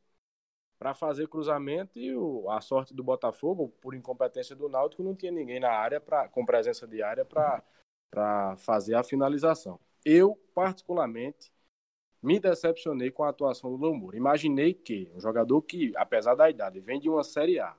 para 0.78 0.94
fazer 0.94 1.30
cruzamento 1.30 1.98
e 1.98 2.14
o, 2.14 2.50
a 2.50 2.60
sorte 2.60 2.94
do 2.94 3.02
Botafogo, 3.02 3.70
por 3.80 3.96
incompetência 3.96 4.58
do 4.58 4.68
Náutico, 4.68 5.04
não 5.04 5.16
tinha 5.16 5.32
ninguém 5.32 5.62
na 5.62 5.72
área 5.72 6.02
pra, 6.02 6.28
com 6.28 6.46
presença 6.46 6.86
de 6.86 7.02
área 7.02 7.24
para 7.24 7.64
fazer 8.58 8.96
a 8.96 9.04
finalização. 9.04 9.80
Eu, 10.04 10.36
particularmente, 10.54 11.52
me 12.22 12.40
decepcionei 12.40 13.12
com 13.12 13.24
a 13.24 13.30
atuação 13.30 13.76
do 13.76 13.84
Léo 13.84 14.16
Imaginei 14.16 14.74
que 14.74 15.10
um 15.16 15.20
jogador 15.20 15.62
que, 15.62 15.92
apesar 15.96 16.36
da 16.36 16.50
idade, 16.50 16.80
vem 16.80 17.00
de 17.00 17.10
uma 17.10 17.24
Série 17.24 17.60
A 17.60 17.76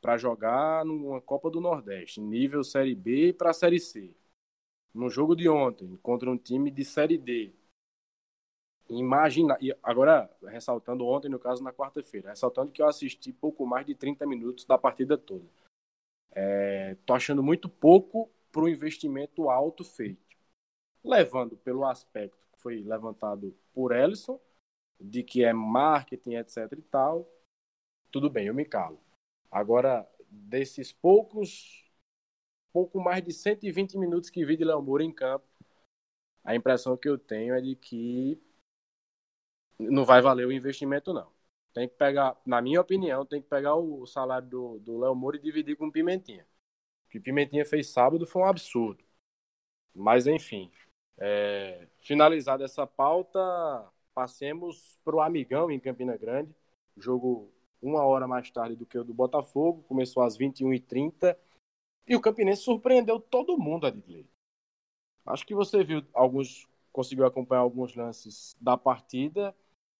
para 0.00 0.18
jogar 0.18 0.84
numa 0.84 1.20
Copa 1.20 1.50
do 1.50 1.60
Nordeste, 1.60 2.20
nível 2.20 2.62
Série 2.62 2.94
B 2.94 3.32
para 3.32 3.52
Série 3.52 3.80
C. 3.80 4.14
No 4.92 5.08
jogo 5.08 5.34
de 5.34 5.48
ontem, 5.48 5.96
contra 6.02 6.30
um 6.30 6.36
time 6.36 6.70
de 6.70 6.84
Série 6.84 7.18
D, 7.18 7.52
Imagina, 8.88 9.56
agora 9.82 10.30
ressaltando 10.42 11.06
ontem, 11.06 11.30
no 11.30 11.38
caso 11.38 11.62
na 11.62 11.72
quarta-feira, 11.72 12.30
ressaltando 12.30 12.70
que 12.70 12.82
eu 12.82 12.86
assisti 12.86 13.32
pouco 13.32 13.64
mais 13.64 13.86
de 13.86 13.94
30 13.94 14.26
minutos 14.26 14.66
da 14.66 14.76
partida 14.76 15.16
toda. 15.16 15.44
É, 16.32 16.96
tô 17.06 17.14
achando 17.14 17.42
muito 17.42 17.68
pouco 17.68 18.30
para 18.54 18.62
o 18.62 18.68
investimento 18.68 19.50
alto 19.50 19.82
feito. 19.84 20.22
Levando 21.02 21.56
pelo 21.56 21.84
aspecto 21.84 22.46
que 22.52 22.60
foi 22.60 22.82
levantado 22.84 23.52
por 23.74 23.90
Ellison, 23.90 24.40
de 25.00 25.24
que 25.24 25.42
é 25.42 25.52
marketing, 25.52 26.34
etc 26.36 26.72
e 26.78 26.82
tal, 26.82 27.28
tudo 28.12 28.30
bem, 28.30 28.46
eu 28.46 28.54
me 28.54 28.64
calo. 28.64 29.00
Agora, 29.50 30.08
desses 30.30 30.92
poucos, 30.92 31.84
pouco 32.72 33.00
mais 33.00 33.24
de 33.24 33.32
120 33.32 33.98
minutos 33.98 34.30
que 34.30 34.44
vi 34.44 34.56
de 34.56 34.64
Léo 34.64 34.80
Moura 34.80 35.02
em 35.02 35.12
campo, 35.12 35.44
a 36.44 36.54
impressão 36.54 36.96
que 36.96 37.08
eu 37.08 37.18
tenho 37.18 37.56
é 37.56 37.60
de 37.60 37.74
que 37.74 38.40
não 39.80 40.04
vai 40.04 40.22
valer 40.22 40.46
o 40.46 40.52
investimento, 40.52 41.12
não. 41.12 41.32
Tem 41.72 41.88
que 41.88 41.96
pegar, 41.96 42.40
na 42.46 42.62
minha 42.62 42.80
opinião, 42.80 43.26
tem 43.26 43.42
que 43.42 43.48
pegar 43.48 43.74
o 43.74 44.06
salário 44.06 44.48
do, 44.48 44.78
do 44.78 44.96
Léo 45.00 45.14
Moura 45.16 45.36
e 45.38 45.40
dividir 45.40 45.76
com 45.76 45.90
Pimentinha. 45.90 46.46
Que 47.14 47.20
Pimentinha 47.20 47.64
fez 47.64 47.90
sábado 47.90 48.26
foi 48.26 48.42
um 48.42 48.44
absurdo. 48.44 49.04
Mas, 49.94 50.26
enfim, 50.26 50.68
é, 51.16 51.86
finalizada 52.00 52.64
essa 52.64 52.88
pauta, 52.88 53.38
passemos 54.12 54.98
para 55.04 55.14
o 55.14 55.20
Amigão 55.20 55.70
em 55.70 55.78
Campina 55.78 56.16
Grande. 56.16 56.52
Jogo 56.96 57.52
uma 57.80 58.04
hora 58.04 58.26
mais 58.26 58.50
tarde 58.50 58.74
do 58.74 58.84
que 58.84 58.98
o 58.98 59.04
do 59.04 59.14
Botafogo, 59.14 59.84
começou 59.84 60.24
às 60.24 60.36
21h30. 60.36 61.38
E 62.04 62.16
o 62.16 62.20
Campinense 62.20 62.62
surpreendeu 62.62 63.20
todo 63.20 63.56
mundo, 63.56 63.86
Adilei. 63.86 64.26
Acho 65.24 65.46
que 65.46 65.54
você 65.54 65.84
viu 65.84 66.04
alguns, 66.12 66.66
conseguiu 66.92 67.26
acompanhar 67.26 67.60
alguns 67.60 67.94
lances 67.94 68.56
da 68.60 68.76
partida. 68.76 69.54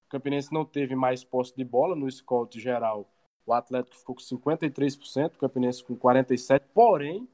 O 0.06 0.08
Campinense 0.08 0.52
não 0.52 0.64
teve 0.64 0.96
mais 0.96 1.22
posse 1.22 1.54
de 1.54 1.62
bola 1.62 1.94
no 1.94 2.10
scout 2.10 2.58
geral. 2.58 3.08
O 3.46 3.52
Atlético 3.52 3.96
ficou 3.96 4.14
com 4.14 4.22
53%, 4.22 5.34
o 5.34 5.38
Campinense 5.38 5.84
com 5.84 5.96
47%. 5.96 6.62
Porém, 6.72 7.28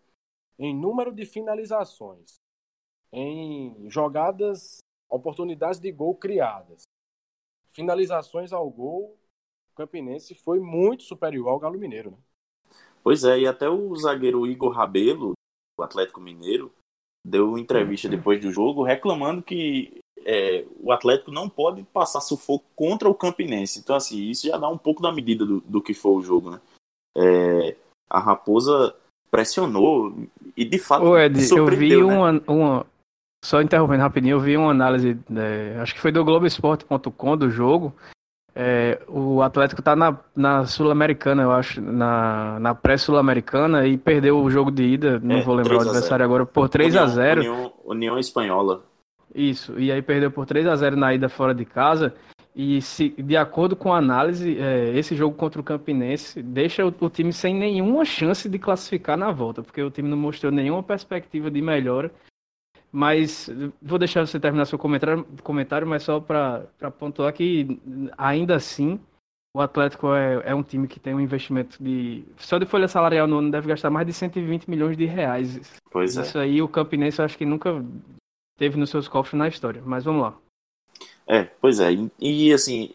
em 0.59 0.75
número 0.75 1.13
de 1.13 1.25
finalizações, 1.25 2.37
em 3.13 3.89
jogadas, 3.89 4.79
oportunidades 5.09 5.81
de 5.81 5.91
gol 5.91 6.15
criadas, 6.15 6.83
finalizações 7.73 8.53
ao 8.53 8.69
gol, 8.69 9.17
o 9.73 9.75
Campinense 9.77 10.35
foi 10.35 10.61
muito 10.61 11.05
superior 11.05 11.49
ao 11.49 11.59
Galo 11.59 11.79
Mineiro. 11.79 12.11
Né? 12.11 12.19
Pois 13.03 13.25
é, 13.25 13.41
e 13.41 13.47
até 13.47 13.69
o 13.69 13.95
zagueiro 13.97 14.47
Igor 14.47 14.73
Rabelo, 14.73 15.33
do 15.79 15.85
Atlético 15.85 16.21
Mineiro, 16.21 16.73
deu 17.25 17.57
entrevista 17.57 18.09
depois 18.09 18.41
do 18.41 18.51
jogo 18.51 18.83
reclamando 18.83 19.43
que 19.43 20.01
é, 20.25 20.65
o 20.81 20.93
Atlético 20.93 21.31
não 21.31 21.49
pode 21.49 21.83
passar 21.85 22.21
sufoco 22.21 22.65
contra 22.77 23.09
o 23.09 23.15
Campinense. 23.15 23.79
Então, 23.79 23.97
assim, 23.97 24.29
isso 24.29 24.47
já 24.47 24.57
dá 24.57 24.69
um 24.69 24.79
pouco 24.79 25.03
da 25.03 25.13
medida 25.13 25.45
do, 25.45 25.61
do 25.61 25.83
que 25.83 25.95
foi 25.95 26.13
o 26.13 26.23
jogo, 26.23 26.51
né? 26.51 26.61
É, 27.17 27.77
a 28.09 28.21
Raposa 28.21 28.95
pressionou 29.31 30.13
e, 30.57 30.65
de 30.65 30.79
fato, 30.79 31.05
Ô, 31.05 31.19
Ed, 31.19 31.39
eu 31.51 31.67
vi 31.67 31.97
né? 31.97 32.03
uma, 32.03 32.43
uma... 32.47 32.87
Só 33.45 33.63
interrompendo 33.63 34.03
rapidinho, 34.03 34.35
eu 34.35 34.41
vi 34.41 34.57
uma 34.57 34.71
análise, 34.71 35.19
né, 35.29 35.81
acho 35.81 35.95
que 35.95 36.01
foi 36.01 36.13
do 36.13 36.23
Globoesporte.com 36.25 37.37
do 37.37 37.49
jogo. 37.49 37.95
É, 38.55 39.01
o 39.09 39.41
Atlético 39.41 39.81
tá 39.81 39.97
na, 39.97 40.19
na 40.37 40.67
Sul-Americana, 40.67 41.45
eu 41.45 41.53
acho, 41.53 41.81
na, 41.81 42.59
na 42.61 42.75
pré-Sul-Americana 42.75 43.87
e 43.87 43.97
perdeu 43.97 44.43
o 44.43 44.51
jogo 44.51 44.71
de 44.71 44.83
ida, 44.83 45.19
não 45.21 45.37
é, 45.37 45.43
vou 45.43 45.55
lembrar 45.55 45.79
o 45.79 45.81
adversário 45.81 46.25
agora, 46.25 46.45
por 46.45 46.69
3 46.69 46.91
União, 46.91 47.05
a 47.05 47.07
0 47.07 47.41
União, 47.41 47.73
União 47.85 48.19
Espanhola. 48.19 48.85
Isso, 49.35 49.79
e 49.79 49.93
aí 49.93 50.03
perdeu 50.03 50.31
por 50.31 50.47
3 50.47 50.67
a 50.67 50.77
0 50.77 50.97
na 50.97 51.15
ida 51.15 51.29
fora 51.29 51.55
de 51.55 51.65
casa. 51.65 52.15
E 52.55 52.83
se, 52.83 53.11
de 53.11 53.37
acordo 53.37 53.77
com 53.77 53.93
a 53.93 53.99
análise, 53.99 54.59
é, 54.59 54.91
esse 54.97 55.15
jogo 55.15 55.37
contra 55.37 55.61
o 55.61 55.65
Campinense 55.65 56.43
deixa 56.43 56.85
o, 56.85 56.93
o, 57.01 57.09
time 57.09 57.33
sem 57.33 57.55
nenhuma 57.55 58.05
chance 58.05 58.49
de 58.49 58.59
classificar 58.59 59.17
na 59.17 59.31
volta, 59.31 59.63
porque 59.63 59.81
o 59.81 59.91
time 59.91 60.09
não 60.09 60.17
mostrou 60.17 60.51
nenhuma 60.51 60.83
perspectiva 60.83 61.51
de 61.51 61.63
melhora. 61.63 62.11
Mas 62.93 63.49
vou 63.81 64.01
deixar 64.01 64.27
você 64.27 64.41
terminar 64.41 64.65
seu 64.65 64.77
comentário, 64.77 65.25
comentário 65.45 65.87
mas 65.87 66.03
só 66.03 66.19
para 66.19 66.67
pontuar 66.99 67.33
que 67.33 67.81
ainda 68.19 68.57
assim 68.57 68.99
o 69.55 69.61
Atlético 69.61 70.13
é, 70.13 70.43
é, 70.45 70.55
um 70.55 70.63
time 70.63 70.89
que 70.89 70.99
tem 70.99 71.15
um 71.15 71.21
investimento 71.21 71.83
de. 71.83 72.25
Só 72.37 72.59
de 72.59 72.67
folha 72.67 72.89
salarial 72.89 73.27
no 73.27 73.39
ano 73.39 73.51
deve 73.51 73.69
gastar 73.69 73.91
mais 73.91 74.07
de 74.07 74.13
120 74.13 74.69
milhões 74.69 74.97
de 74.97 75.05
reais. 75.07 75.81
Pois 75.91 76.17
Isso 76.17 76.39
é. 76.39 76.43
aí 76.43 76.63
o 76.63 76.69
Campinense 76.69 77.21
eu 77.21 77.25
acho 77.25 77.39
que 77.39 77.45
nunca 77.45 77.85
teve 78.61 78.79
nos 78.79 78.91
seus 78.91 79.09
cofres 79.09 79.39
na 79.39 79.49
história. 79.49 79.83
Mas 79.83 80.05
vamos 80.05 80.21
lá. 80.21 80.39
É, 81.27 81.45
pois 81.45 81.81
é. 81.81 81.91
E, 81.93 82.11
e 82.49 82.53
assim, 82.53 82.93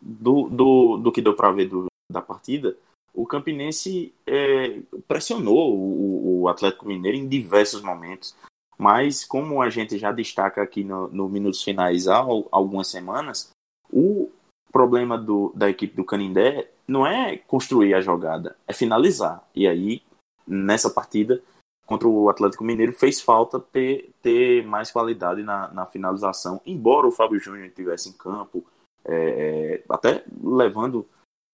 do, 0.00 0.48
do, 0.48 0.96
do 0.96 1.12
que 1.12 1.20
deu 1.20 1.36
para 1.36 1.52
ver 1.52 1.68
do, 1.68 1.86
da 2.10 2.22
partida, 2.22 2.74
o 3.12 3.26
Campinense 3.26 4.14
é, 4.26 4.80
pressionou 5.06 5.76
o, 5.76 6.40
o, 6.40 6.48
Atlético 6.48 6.86
Mineiro 6.86 7.18
em 7.18 7.28
diversos 7.28 7.82
momentos. 7.82 8.34
Mas, 8.78 9.24
como 9.24 9.60
a 9.60 9.68
gente 9.68 9.98
já 9.98 10.10
destaca 10.10 10.62
aqui 10.62 10.82
no, 10.82 11.08
no 11.08 11.28
Minutos 11.28 11.62
Finais 11.62 12.08
há 12.08 12.16
algumas 12.50 12.88
semanas, 12.88 13.50
o 13.92 14.30
problema 14.72 15.18
do, 15.18 15.52
da 15.54 15.68
equipe 15.68 15.94
do 15.94 16.04
Canindé 16.04 16.70
não 16.88 17.06
é 17.06 17.36
construir 17.36 17.94
a 17.94 18.00
jogada, 18.00 18.56
é 18.66 18.72
finalizar. 18.72 19.46
E 19.54 19.68
aí, 19.68 20.02
nessa 20.46 20.90
partida, 20.90 21.40
contra 21.86 22.08
o 22.08 22.28
Atlético 22.28 22.64
Mineiro 22.64 22.92
fez 22.92 23.20
falta 23.20 23.60
ter, 23.60 24.10
ter 24.22 24.64
mais 24.66 24.90
qualidade 24.90 25.42
na, 25.42 25.68
na 25.68 25.86
finalização, 25.86 26.60
embora 26.64 27.06
o 27.06 27.12
Fábio 27.12 27.38
Júnior 27.38 27.66
estivesse 27.66 28.08
em 28.08 28.12
campo, 28.12 28.64
é, 29.04 29.14
é, 29.14 29.84
até 29.88 30.24
levando 30.42 31.06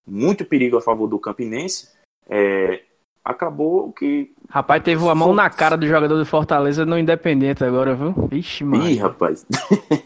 muito 0.07 0.45
perigo 0.45 0.77
a 0.77 0.81
favor 0.81 1.09
do 1.09 1.19
Campinense, 1.19 1.91
é, 2.29 2.85
acabou 3.25 3.93
que. 3.93 4.33
Rapaz, 4.49 4.83
teve 4.83 5.03
uma 5.03 5.15
mão 5.15 5.35
na 5.35 5.51
cara 5.51 5.77
do 5.77 5.87
jogador 5.87 6.17
do 6.17 6.27
Fortaleza 6.27 6.87
no 6.87 6.99
Independente 6.99 7.65
agora, 7.65 7.95
viu? 7.95 8.15
Ixi, 8.31 8.65
mano. 8.65 8.89
Ih, 8.89 8.97
rapaz. 8.97 9.45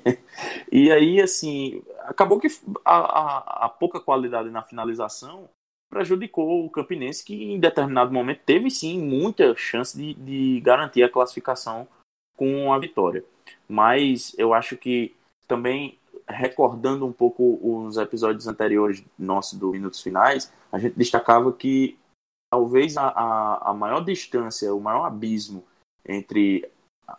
e 0.72 0.90
aí, 0.90 1.20
assim, 1.20 1.82
acabou 2.02 2.40
que 2.40 2.48
a, 2.84 2.96
a, 2.96 3.66
a 3.66 3.68
pouca 3.68 4.00
qualidade 4.00 4.50
na 4.50 4.62
finalização 4.62 5.48
prejudicou 5.94 6.64
o 6.64 6.70
Campinense, 6.70 7.24
que 7.24 7.52
em 7.52 7.60
determinado 7.60 8.12
momento 8.12 8.40
teve 8.44 8.68
sim 8.68 9.00
muita 9.00 9.54
chance 9.54 9.96
de, 9.96 10.14
de 10.14 10.60
garantir 10.60 11.04
a 11.04 11.08
classificação 11.08 11.86
com 12.36 12.72
a 12.72 12.78
vitória. 12.78 13.24
Mas 13.68 14.34
eu 14.36 14.52
acho 14.52 14.76
que 14.76 15.14
também 15.46 15.96
recordando 16.28 17.06
um 17.06 17.12
pouco 17.12 17.60
os 17.62 17.96
episódios 17.96 18.48
anteriores 18.48 19.04
nossos 19.16 19.56
do 19.58 19.70
Minutos 19.70 20.02
Finais, 20.02 20.52
a 20.72 20.78
gente 20.78 20.96
destacava 20.96 21.52
que 21.52 21.96
talvez 22.52 22.96
a, 22.96 23.08
a, 23.08 23.70
a, 23.70 23.74
maior 23.74 24.00
distância, 24.00 24.74
o 24.74 24.80
maior 24.80 25.04
abismo 25.04 25.62
entre 26.04 26.68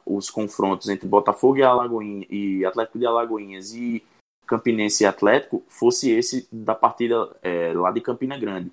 os 0.05 0.29
confrontos 0.29 0.89
entre 0.89 1.07
Botafogo 1.07 1.57
e, 1.57 1.63
Alagoinha, 1.63 2.25
e 2.29 2.65
Atlético 2.65 2.99
de 2.99 3.05
Alagoinhas 3.05 3.73
e 3.73 4.03
Campinense 4.45 5.03
e 5.03 5.07
Atlético 5.07 5.63
fosse 5.67 6.11
esse 6.11 6.47
da 6.51 6.75
partida 6.75 7.35
é, 7.41 7.73
lá 7.73 7.91
de 7.91 8.01
Campina 8.01 8.37
Grande. 8.37 8.71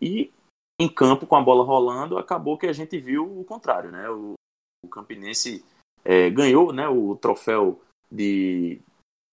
E 0.00 0.32
em 0.78 0.88
campo, 0.88 1.26
com 1.26 1.36
a 1.36 1.42
bola 1.42 1.64
rolando, 1.64 2.18
acabou 2.18 2.58
que 2.58 2.66
a 2.66 2.72
gente 2.72 2.98
viu 2.98 3.40
o 3.40 3.44
contrário, 3.44 3.90
né? 3.90 4.08
O, 4.10 4.34
o 4.84 4.88
Campinense 4.88 5.64
é, 6.04 6.30
ganhou 6.30 6.72
né, 6.72 6.88
o 6.88 7.16
troféu 7.16 7.80
de 8.10 8.78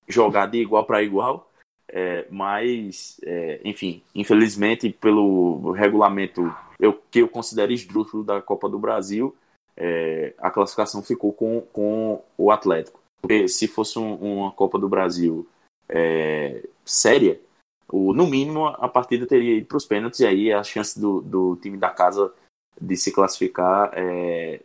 jogar 0.08 0.48
de 0.48 0.60
igual 0.60 0.86
para 0.86 1.04
igual, 1.04 1.50
é, 1.88 2.26
mas, 2.30 3.19
é, 3.24 3.62
enfim, 3.63 4.02
infelizmente, 4.15 4.89
pelo 4.89 5.72
regulamento 5.72 6.41
eu, 6.80 6.93
que 7.12 7.19
eu 7.19 7.28
considero 7.28 7.72
esdrúxulo 7.72 8.24
da 8.24 8.41
Copa 8.41 8.67
do 8.67 8.80
Brasil, 8.80 9.36
é, 9.76 10.34
a 10.38 10.50
classificação 10.50 11.02
ficou 11.04 11.32
com, 11.32 11.62
com 11.72 12.24
o 12.38 12.52
Atlético. 12.52 13.00
Porque 13.22 13.48
se 13.48 13.67
fosse 13.67 13.98
um, 14.00 14.15
uma 14.15 14.52
Copa 14.52 14.78
do 14.80 14.89
Brasil 14.89 15.48
é, 15.93 16.67
séria, 16.84 17.39
o, 17.88 18.13
no 18.13 18.25
mínimo 18.25 18.65
a 18.65 18.89
partida 18.89 19.27
teria 19.27 19.58
ido 19.58 19.67
para 19.67 19.77
os 19.77 19.86
pênaltis 19.86 20.19
e 20.21 20.25
aí 20.25 20.51
as 20.51 20.67
chances 20.67 20.97
do, 20.97 21.21
do 21.21 21.56
time 21.58 21.77
da 21.77 21.91
casa 21.91 22.34
de 22.82 22.97
se 22.97 23.12
classificar 23.12 23.91
é, 23.93 24.63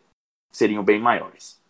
seriam 0.51 0.83
bem 0.83 0.99
maiores. 0.99 1.61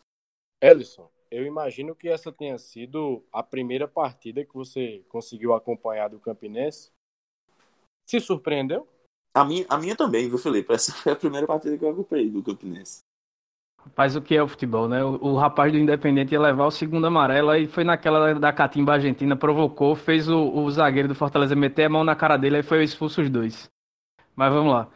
Ellison, 0.63 1.11
eu 1.31 1.45
imagino 1.45 1.95
que 1.95 2.09
essa 2.09 2.33
tenha 2.33 2.59
sido 2.59 3.25
a 3.33 3.43
primeira 3.43 3.89
partida 3.89 4.45
que 4.45 4.55
você 4.55 5.05
conseguiu 5.09 5.53
acompanhar 5.53 6.09
do 6.09 6.21
Campinense. 6.21 6.91
Se 8.09 8.21
surpreendeu? 8.21 8.87
A 9.35 9.45
minha, 9.45 9.67
a 9.69 9.77
minha 9.77 9.97
também, 9.97 10.29
viu, 10.29 10.39
Felipe? 10.39 10.73
Essa 10.73 10.93
foi 10.93 11.13
a 11.13 11.17
primeira 11.17 11.47
partida 11.47 11.77
que 11.77 11.85
eu 11.85 11.91
acompanhei 11.91 12.31
do 12.31 12.43
Campinense. 12.43 13.01
Rapaz, 13.85 14.15
o 14.17 14.23
que 14.23 14.37
é 14.37 14.43
o 14.43 14.49
futebol, 14.49 14.89
né? 14.89 15.03
O, 15.03 15.19
o, 15.21 15.37
rapaz 15.37 15.73
do 15.73 15.79
Independente 15.79 16.33
ia 16.33 16.41
levar 16.41 16.67
o 16.67 16.71
segundo 16.71 17.07
amarelo 17.07 17.55
e 17.55 17.67
foi 17.67 17.85
naquela 17.85 18.35
da 18.35 18.53
catimba 18.53 18.95
argentina, 18.95 19.37
provocou, 19.37 19.95
fez 19.95 20.29
o, 20.29 20.39
o 20.39 20.71
zagueiro 20.71 21.09
do 21.09 21.15
Fortaleza 21.15 21.57
meter 21.57 21.85
a 21.85 21.89
mão 21.89 22.05
na 22.05 22.15
cara 22.15 22.37
dele 22.37 22.59
e 22.59 22.63
foi 22.63 22.83
expulso 22.83 23.23
os 23.23 23.31
dois. 23.31 23.71
Mas 24.37 24.53
vamos 24.53 24.73
lá. 24.73 24.89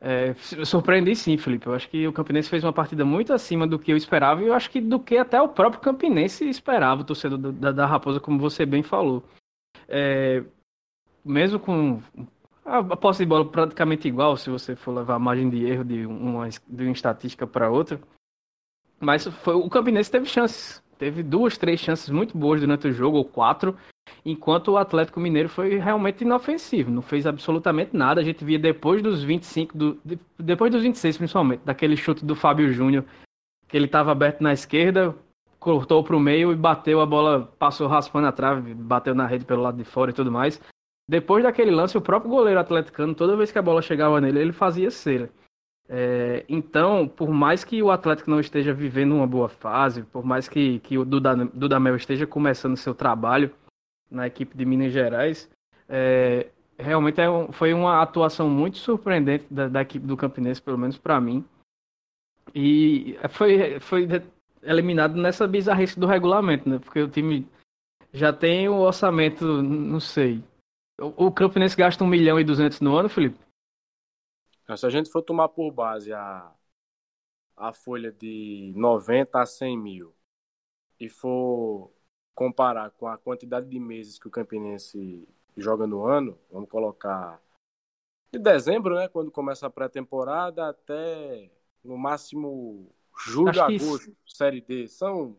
É, 0.00 0.34
surpreendi 0.64 1.16
sim, 1.16 1.36
Felipe. 1.36 1.66
Eu 1.66 1.74
acho 1.74 1.88
que 1.88 2.06
o 2.06 2.12
Campinense 2.12 2.48
fez 2.48 2.62
uma 2.62 2.72
partida 2.72 3.04
muito 3.04 3.32
acima 3.32 3.66
do 3.66 3.78
que 3.78 3.92
eu 3.92 3.96
esperava 3.96 4.42
e 4.42 4.46
eu 4.46 4.54
acho 4.54 4.70
que 4.70 4.80
do 4.80 5.00
que 5.00 5.16
até 5.16 5.40
o 5.40 5.48
próprio 5.48 5.80
Campinense 5.80 6.48
esperava, 6.48 7.00
o 7.00 7.04
torcedor 7.04 7.38
da, 7.38 7.72
da 7.72 7.86
Raposa, 7.86 8.20
como 8.20 8.38
você 8.38 8.66
bem 8.66 8.82
falou. 8.82 9.24
É, 9.88 10.44
mesmo 11.24 11.58
com 11.58 12.00
a 12.64 12.96
posse 12.96 13.24
de 13.24 13.28
bola 13.28 13.44
praticamente 13.44 14.08
igual, 14.08 14.36
se 14.36 14.50
você 14.50 14.74
for 14.74 14.92
levar 14.92 15.14
a 15.14 15.18
margem 15.18 15.48
de 15.48 15.64
erro 15.64 15.84
de 15.84 16.04
uma, 16.06 16.48
de 16.48 16.84
uma 16.84 16.92
estatística 16.92 17.46
para 17.46 17.70
outra, 17.70 18.00
mas 19.00 19.26
foi, 19.26 19.54
o 19.54 19.68
Campinense 19.68 20.10
teve 20.10 20.26
chances. 20.26 20.82
Teve 20.98 21.22
duas, 21.22 21.58
três 21.58 21.78
chances 21.78 22.08
muito 22.08 22.36
boas 22.36 22.60
durante 22.60 22.88
o 22.88 22.92
jogo, 22.92 23.18
ou 23.18 23.24
quatro, 23.24 23.76
enquanto 24.24 24.68
o 24.68 24.76
Atlético 24.78 25.20
Mineiro 25.20 25.48
foi 25.48 25.76
realmente 25.76 26.22
inofensivo, 26.22 26.90
não 26.90 27.02
fez 27.02 27.26
absolutamente 27.26 27.94
nada. 27.94 28.20
A 28.20 28.24
gente 28.24 28.44
via 28.44 28.58
depois 28.58 29.02
dos 29.02 29.22
25, 29.22 29.76
do, 29.76 30.00
depois 30.38 30.72
dos 30.72 30.82
26 30.82 31.18
principalmente, 31.18 31.60
daquele 31.64 31.96
chute 31.96 32.24
do 32.24 32.34
Fábio 32.34 32.72
Júnior, 32.72 33.04
que 33.68 33.76
ele 33.76 33.86
estava 33.86 34.10
aberto 34.10 34.40
na 34.40 34.52
esquerda, 34.52 35.14
cortou 35.60 36.02
para 36.02 36.16
o 36.16 36.20
meio 36.20 36.52
e 36.52 36.56
bateu, 36.56 37.00
a 37.00 37.06
bola 37.06 37.52
passou 37.58 37.88
raspando 37.88 38.26
a 38.26 38.32
trave, 38.32 38.72
bateu 38.72 39.14
na 39.14 39.26
rede 39.26 39.44
pelo 39.44 39.62
lado 39.62 39.76
de 39.76 39.84
fora 39.84 40.10
e 40.10 40.14
tudo 40.14 40.32
mais. 40.32 40.60
Depois 41.08 41.44
daquele 41.44 41.70
lance, 41.70 41.96
o 41.96 42.00
próprio 42.00 42.30
goleiro 42.30 42.58
atleticano, 42.58 43.14
toda 43.14 43.36
vez 43.36 43.52
que 43.52 43.58
a 43.58 43.62
bola 43.62 43.82
chegava 43.82 44.20
nele, 44.20 44.40
ele 44.40 44.52
fazia 44.52 44.90
cera. 44.90 45.30
É, 45.88 46.44
então, 46.48 47.06
por 47.06 47.30
mais 47.30 47.62
que 47.62 47.82
o 47.82 47.90
Atlético 47.90 48.30
não 48.30 48.40
esteja 48.40 48.74
vivendo 48.74 49.14
uma 49.14 49.26
boa 49.26 49.48
fase, 49.48 50.02
por 50.02 50.24
mais 50.24 50.48
que, 50.48 50.80
que 50.80 50.98
o 50.98 51.04
Dudamel 51.04 51.96
esteja 51.96 52.26
começando 52.26 52.76
seu 52.76 52.94
trabalho 52.94 53.52
na 54.10 54.26
equipe 54.26 54.56
de 54.56 54.64
Minas 54.64 54.92
Gerais, 54.92 55.48
é, 55.88 56.48
realmente 56.78 57.20
é 57.20 57.30
um, 57.30 57.52
foi 57.52 57.72
uma 57.72 58.02
atuação 58.02 58.48
muito 58.48 58.78
surpreendente 58.78 59.46
da, 59.50 59.68
da 59.68 59.82
equipe 59.82 60.06
do 60.06 60.16
Campinense, 60.16 60.60
pelo 60.60 60.78
menos 60.78 60.98
para 60.98 61.20
mim. 61.20 61.44
E 62.54 63.16
foi, 63.30 63.78
foi 63.80 64.08
eliminado 64.62 65.14
nessa 65.16 65.46
bizarrice 65.46 65.98
do 65.98 66.06
regulamento, 66.06 66.68
né? 66.68 66.78
Porque 66.78 67.00
o 67.00 67.08
time 67.08 67.46
já 68.12 68.32
tem 68.32 68.68
o 68.68 68.78
orçamento, 68.78 69.62
não 69.62 70.00
sei. 70.00 70.42
O, 71.00 71.26
o 71.26 71.32
Campinense 71.32 71.76
gasta 71.76 72.02
1 72.02 72.06
milhão 72.06 72.40
e 72.40 72.44
200 72.44 72.80
no 72.80 72.96
ano, 72.96 73.08
Felipe? 73.08 73.45
Se 74.74 74.86
a 74.86 74.90
gente 74.90 75.10
for 75.10 75.22
tomar 75.22 75.48
por 75.48 75.70
base 75.70 76.12
a, 76.12 76.52
a 77.56 77.72
folha 77.72 78.10
de 78.10 78.72
90 78.74 79.40
a 79.40 79.46
100 79.46 79.78
mil 79.78 80.14
e 80.98 81.08
for 81.08 81.92
comparar 82.34 82.90
com 82.90 83.06
a 83.06 83.16
quantidade 83.16 83.68
de 83.68 83.78
meses 83.78 84.18
que 84.18 84.26
o 84.26 84.30
Campinense 84.30 85.28
joga 85.56 85.86
no 85.86 86.04
ano, 86.04 86.38
vamos 86.50 86.68
colocar 86.68 87.40
de 88.32 88.38
dezembro, 88.38 88.96
né, 88.96 89.08
quando 89.08 89.30
começa 89.30 89.66
a 89.66 89.70
pré-temporada, 89.70 90.68
até 90.68 91.50
no 91.82 91.96
máximo 91.96 92.92
julho, 93.24 93.62
agosto. 93.62 94.14
Série 94.26 94.60
D, 94.60 94.88
são 94.88 95.36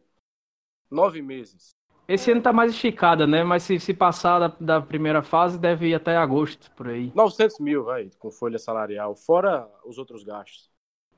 nove 0.89 1.21
meses. 1.21 1.76
Esse 2.07 2.31
ano 2.31 2.41
tá 2.41 2.53
mais 2.53 2.71
esticada, 2.71 3.27
né? 3.27 3.43
Mas 3.43 3.63
se, 3.63 3.79
se 3.79 3.93
passar 3.93 4.39
da, 4.39 4.53
da, 4.59 4.81
primeira 4.81 5.21
fase, 5.21 5.59
deve 5.59 5.89
ir 5.89 5.95
até 5.95 6.15
agosto, 6.15 6.71
por 6.71 6.87
aí. 6.87 7.11
900 7.13 7.59
mil, 7.59 7.83
vai, 7.83 8.09
com 8.17 8.31
folha 8.31 8.57
salarial, 8.57 9.13
fora 9.13 9.67
os 9.85 9.97
outros 9.97 10.23
gastos. 10.23 10.69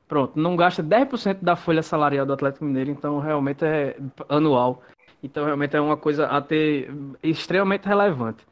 Pronto, 0.08 0.40
não 0.40 0.56
gasta 0.56 0.82
10% 0.82 1.44
da 1.44 1.56
folha 1.56 1.84
salarial 1.84 2.26
do 2.26 2.34
Atlético 2.34 2.66
Mineiro, 2.66 2.90
então 2.90 3.20
realmente 3.20 3.64
é 3.64 3.96
anual. 4.28 4.82
Então 5.22 5.46
realmente 5.46 5.76
é 5.76 5.82
uma 5.82 5.96
coisa 5.96 6.26
a 6.26 6.42
ter 6.42 6.92
extremamente 7.22 7.86
relevante. 7.86 8.44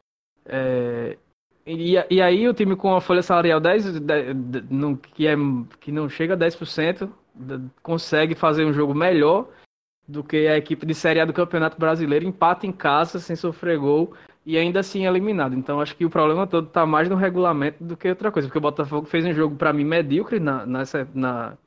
É, 0.46 1.18
e, 1.66 1.94
e 2.08 2.22
aí 2.22 2.48
o 2.48 2.54
time 2.54 2.76
com 2.76 2.94
a 2.94 3.00
folha 3.00 3.22
salarial 3.22 3.58
10, 3.58 4.00
10 4.00 4.36
não, 4.70 4.94
que, 4.94 5.26
é, 5.26 5.34
que 5.80 5.90
não 5.90 6.08
chega 6.08 6.34
a 6.34 6.36
10%, 6.36 7.10
consegue 7.82 8.36
fazer 8.36 8.64
um 8.64 8.72
jogo 8.72 8.94
melhor 8.94 9.48
do 10.08 10.24
que 10.24 10.48
a 10.48 10.56
equipe 10.56 10.86
de 10.86 10.94
Série 10.94 11.20
A 11.20 11.24
do 11.26 11.34
Campeonato 11.34 11.78
Brasileiro, 11.78 12.24
empata 12.24 12.66
em 12.66 12.72
casa 12.72 13.18
sem 13.18 13.36
sofrer 13.36 13.78
gol 13.78 14.14
e 14.46 14.56
ainda 14.56 14.80
assim 14.80 15.04
é 15.04 15.08
eliminado. 15.08 15.54
Então 15.54 15.80
acho 15.80 15.94
que 15.94 16.06
o 16.06 16.10
problema 16.10 16.46
todo 16.46 16.66
está 16.66 16.86
mais 16.86 17.10
no 17.10 17.14
regulamento 17.16 17.84
do 17.84 17.96
que 17.96 18.08
outra 18.08 18.32
coisa, 18.32 18.48
porque 18.48 18.56
o 18.56 18.62
Botafogo 18.62 19.06
fez 19.06 19.26
um 19.26 19.34
jogo 19.34 19.54
para 19.54 19.72
mim 19.72 19.84
medíocre 19.84 20.40
na, 20.40 20.64
nessa, 20.64 21.06
na, 21.14 21.58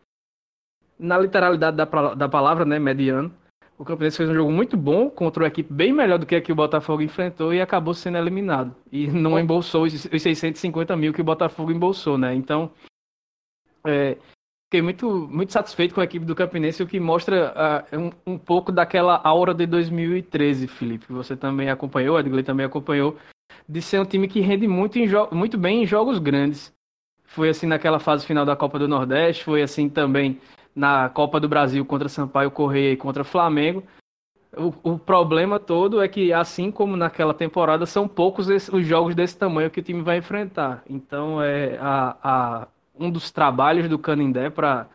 na 0.98 1.20
literalidade 1.20 1.78
da, 1.78 1.86
da 2.16 2.28
palavra, 2.28 2.66
né, 2.66 2.80
mediano. 2.80 3.32
O 3.78 3.86
Campinense 3.86 4.18
fez 4.18 4.30
um 4.30 4.34
jogo 4.34 4.52
muito 4.52 4.78
bom 4.78 5.10
contra 5.10 5.44
uma 5.44 5.48
equipe 5.48 5.72
bem 5.72 5.92
melhor 5.92 6.20
do 6.20 6.26
que 6.26 6.36
a 6.36 6.42
que 6.42 6.52
o 6.52 6.56
Botafogo 6.56 7.02
enfrentou 7.02 7.52
e 7.52 7.62
acabou 7.62 7.96
sendo 7.96 8.18
eliminado. 8.18 8.76
E 8.92 9.08
não 9.08 9.40
embolsou 9.40 9.86
os 9.86 9.94
650 9.94 10.96
mil 10.96 11.14
que 11.14 11.22
o 11.22 11.24
Botafogo 11.24 11.72
embolsou, 11.72 12.16
né? 12.16 12.34
Então, 12.36 12.72
é, 13.84 14.18
fiquei 14.72 14.82
muito, 14.82 15.28
muito 15.30 15.52
satisfeito 15.52 15.94
com 15.94 16.00
a 16.00 16.06
equipe 16.06 16.26
do 16.26 16.34
Campinense, 16.34 16.82
o 16.82 16.88
que 16.88 16.98
mostra 16.98 17.84
uh, 17.94 18.00
um, 18.00 18.12
um, 18.26 18.38
pouco 18.38 18.72
daquela 18.72 19.20
aura 19.22 19.54
de 19.54 19.66
2013, 19.66 20.66
Felipe, 20.66 21.08
você 21.10 21.36
também 21.36 21.70
acompanhou, 21.70 22.18
Edgley 22.18 22.42
também 22.42 22.66
acompanhou, 22.66 23.18
de 23.68 23.82
ser 23.82 24.00
um 24.00 24.06
time 24.06 24.30
que 24.30 24.40
rende 24.40 24.70
muito, 24.70 24.98
muito 25.34 25.58
bem 25.58 25.84
em 25.84 25.86
jogos 25.86 26.20
grandes. 26.20 26.74
Foi 27.26 27.50
assim 27.50 27.68
naquela 27.68 28.00
fase 28.00 28.26
final 28.26 28.46
da 28.46 28.56
Copa 28.56 28.80
do 28.80 28.88
Nordeste, 28.88 29.44
foi 29.44 29.62
assim 29.62 29.90
também 29.90 30.40
na 30.74 31.10
Copa 31.10 31.38
do 31.38 31.50
Brasil 31.50 31.84
contra 31.86 32.08
Sampaio 32.08 32.50
Correia 32.50 32.94
e 32.94 32.98
contra 32.98 33.26
Flamengo. 33.26 33.84
O, 34.56 34.94
o, 34.94 35.00
problema 35.00 35.60
todo 35.60 36.02
é 36.02 36.08
que, 36.08 36.32
assim 36.32 36.72
como 36.72 36.96
naquela 36.96 37.34
temporada, 37.34 37.86
são 37.86 38.08
poucos 38.08 38.48
os 38.48 38.86
jogos 38.86 39.16
desse 39.16 39.38
tamanho 39.38 39.70
que 39.70 39.82
o 39.82 39.84
time 39.84 40.02
vai 40.02 40.18
enfrentar. 40.18 40.82
Então, 40.90 41.42
é 41.42 41.78
a, 41.80 42.18
a 42.22 42.68
um 42.94 43.10
dos 43.10 43.32
trabalhos 43.32 43.90
do 43.90 44.00
Canindé 44.00 44.50
para 44.50 44.90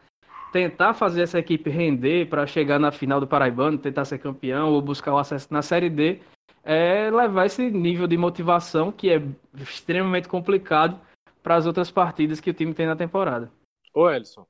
tentar 0.53 0.95
fazer 0.95 1.23
essa 1.23 1.39
equipe 1.39 1.69
render 1.71 2.29
para 2.29 2.47
chegar 2.47 2.79
na 2.79 2.91
final 2.91 3.21
do 3.21 3.27
Paraibano, 3.27 3.79
tentar 3.79 4.05
ser 4.05 4.19
campeão 4.19 4.73
ou 4.73 4.81
buscar 4.81 5.13
o 5.13 5.19
acesso 5.19 5.53
na 5.53 5.63
Série 5.63 5.91
D, 5.91 6.21
é 6.63 7.11
levar 7.11 7.47
esse 7.47 7.71
nível 7.71 8.07
de 8.07 8.17
motivação 8.17 8.91
que 8.91 9.11
é 9.11 9.23
extremamente 9.55 10.29
complicado 10.29 11.01
para 11.43 11.57
as 11.57 11.67
outras 11.67 11.91
partidas 11.91 12.41
que 12.41 12.51
o 12.51 12.55
time 12.55 12.75
tem 12.75 12.87
na 12.87 12.97
temporada. 12.97 13.51
Ô 13.95 14.11
Elson, 14.11 14.47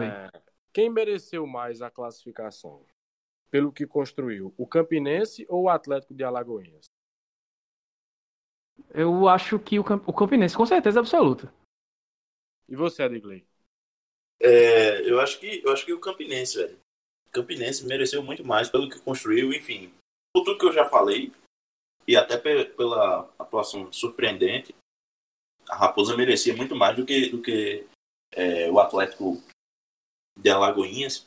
é, 0.00 0.30
quem 0.72 0.90
mereceu 0.90 1.46
mais 1.46 1.82
a 1.82 1.90
classificação? 1.90 2.84
Pelo 3.50 3.72
que 3.72 3.86
construiu, 3.86 4.52
o 4.56 4.66
Campinense 4.66 5.46
ou 5.48 5.64
o 5.64 5.68
Atlético 5.68 6.14
de 6.14 6.24
Alagoinhas? 6.24 6.86
Eu 8.92 9.28
acho 9.28 9.58
que 9.58 9.78
o, 9.78 9.84
Camp 9.84 10.08
o 10.08 10.12
Campinense, 10.12 10.56
com 10.56 10.66
certeza 10.66 11.00
absoluta. 11.00 11.52
E 12.68 12.76
você, 12.76 13.02
Adigley? 13.02 13.44
É, 14.40 15.08
eu 15.08 15.20
acho 15.20 15.38
que 15.38 15.62
eu 15.64 15.72
acho 15.72 15.84
que 15.84 15.92
o 15.92 16.00
Campinense, 16.00 16.56
velho. 16.56 16.78
O 17.26 17.30
Campinense 17.30 17.86
mereceu 17.86 18.22
muito 18.22 18.44
mais 18.44 18.68
pelo 18.68 18.88
que 18.88 19.00
construiu, 19.00 19.52
enfim. 19.52 19.92
Por 20.32 20.44
tudo 20.44 20.58
que 20.58 20.66
eu 20.66 20.72
já 20.72 20.84
falei, 20.84 21.32
e 22.06 22.16
até 22.16 22.36
pela 22.36 23.32
atuação 23.38 23.90
surpreendente, 23.92 24.74
a 25.68 25.76
Raposa 25.76 26.16
merecia 26.16 26.54
muito 26.54 26.74
mais 26.74 26.96
do 26.96 27.04
que, 27.04 27.28
do 27.30 27.40
que 27.40 27.86
é, 28.32 28.70
o 28.70 28.78
Atlético 28.78 29.42
de 30.38 30.50
Alagoinhas. 30.50 31.26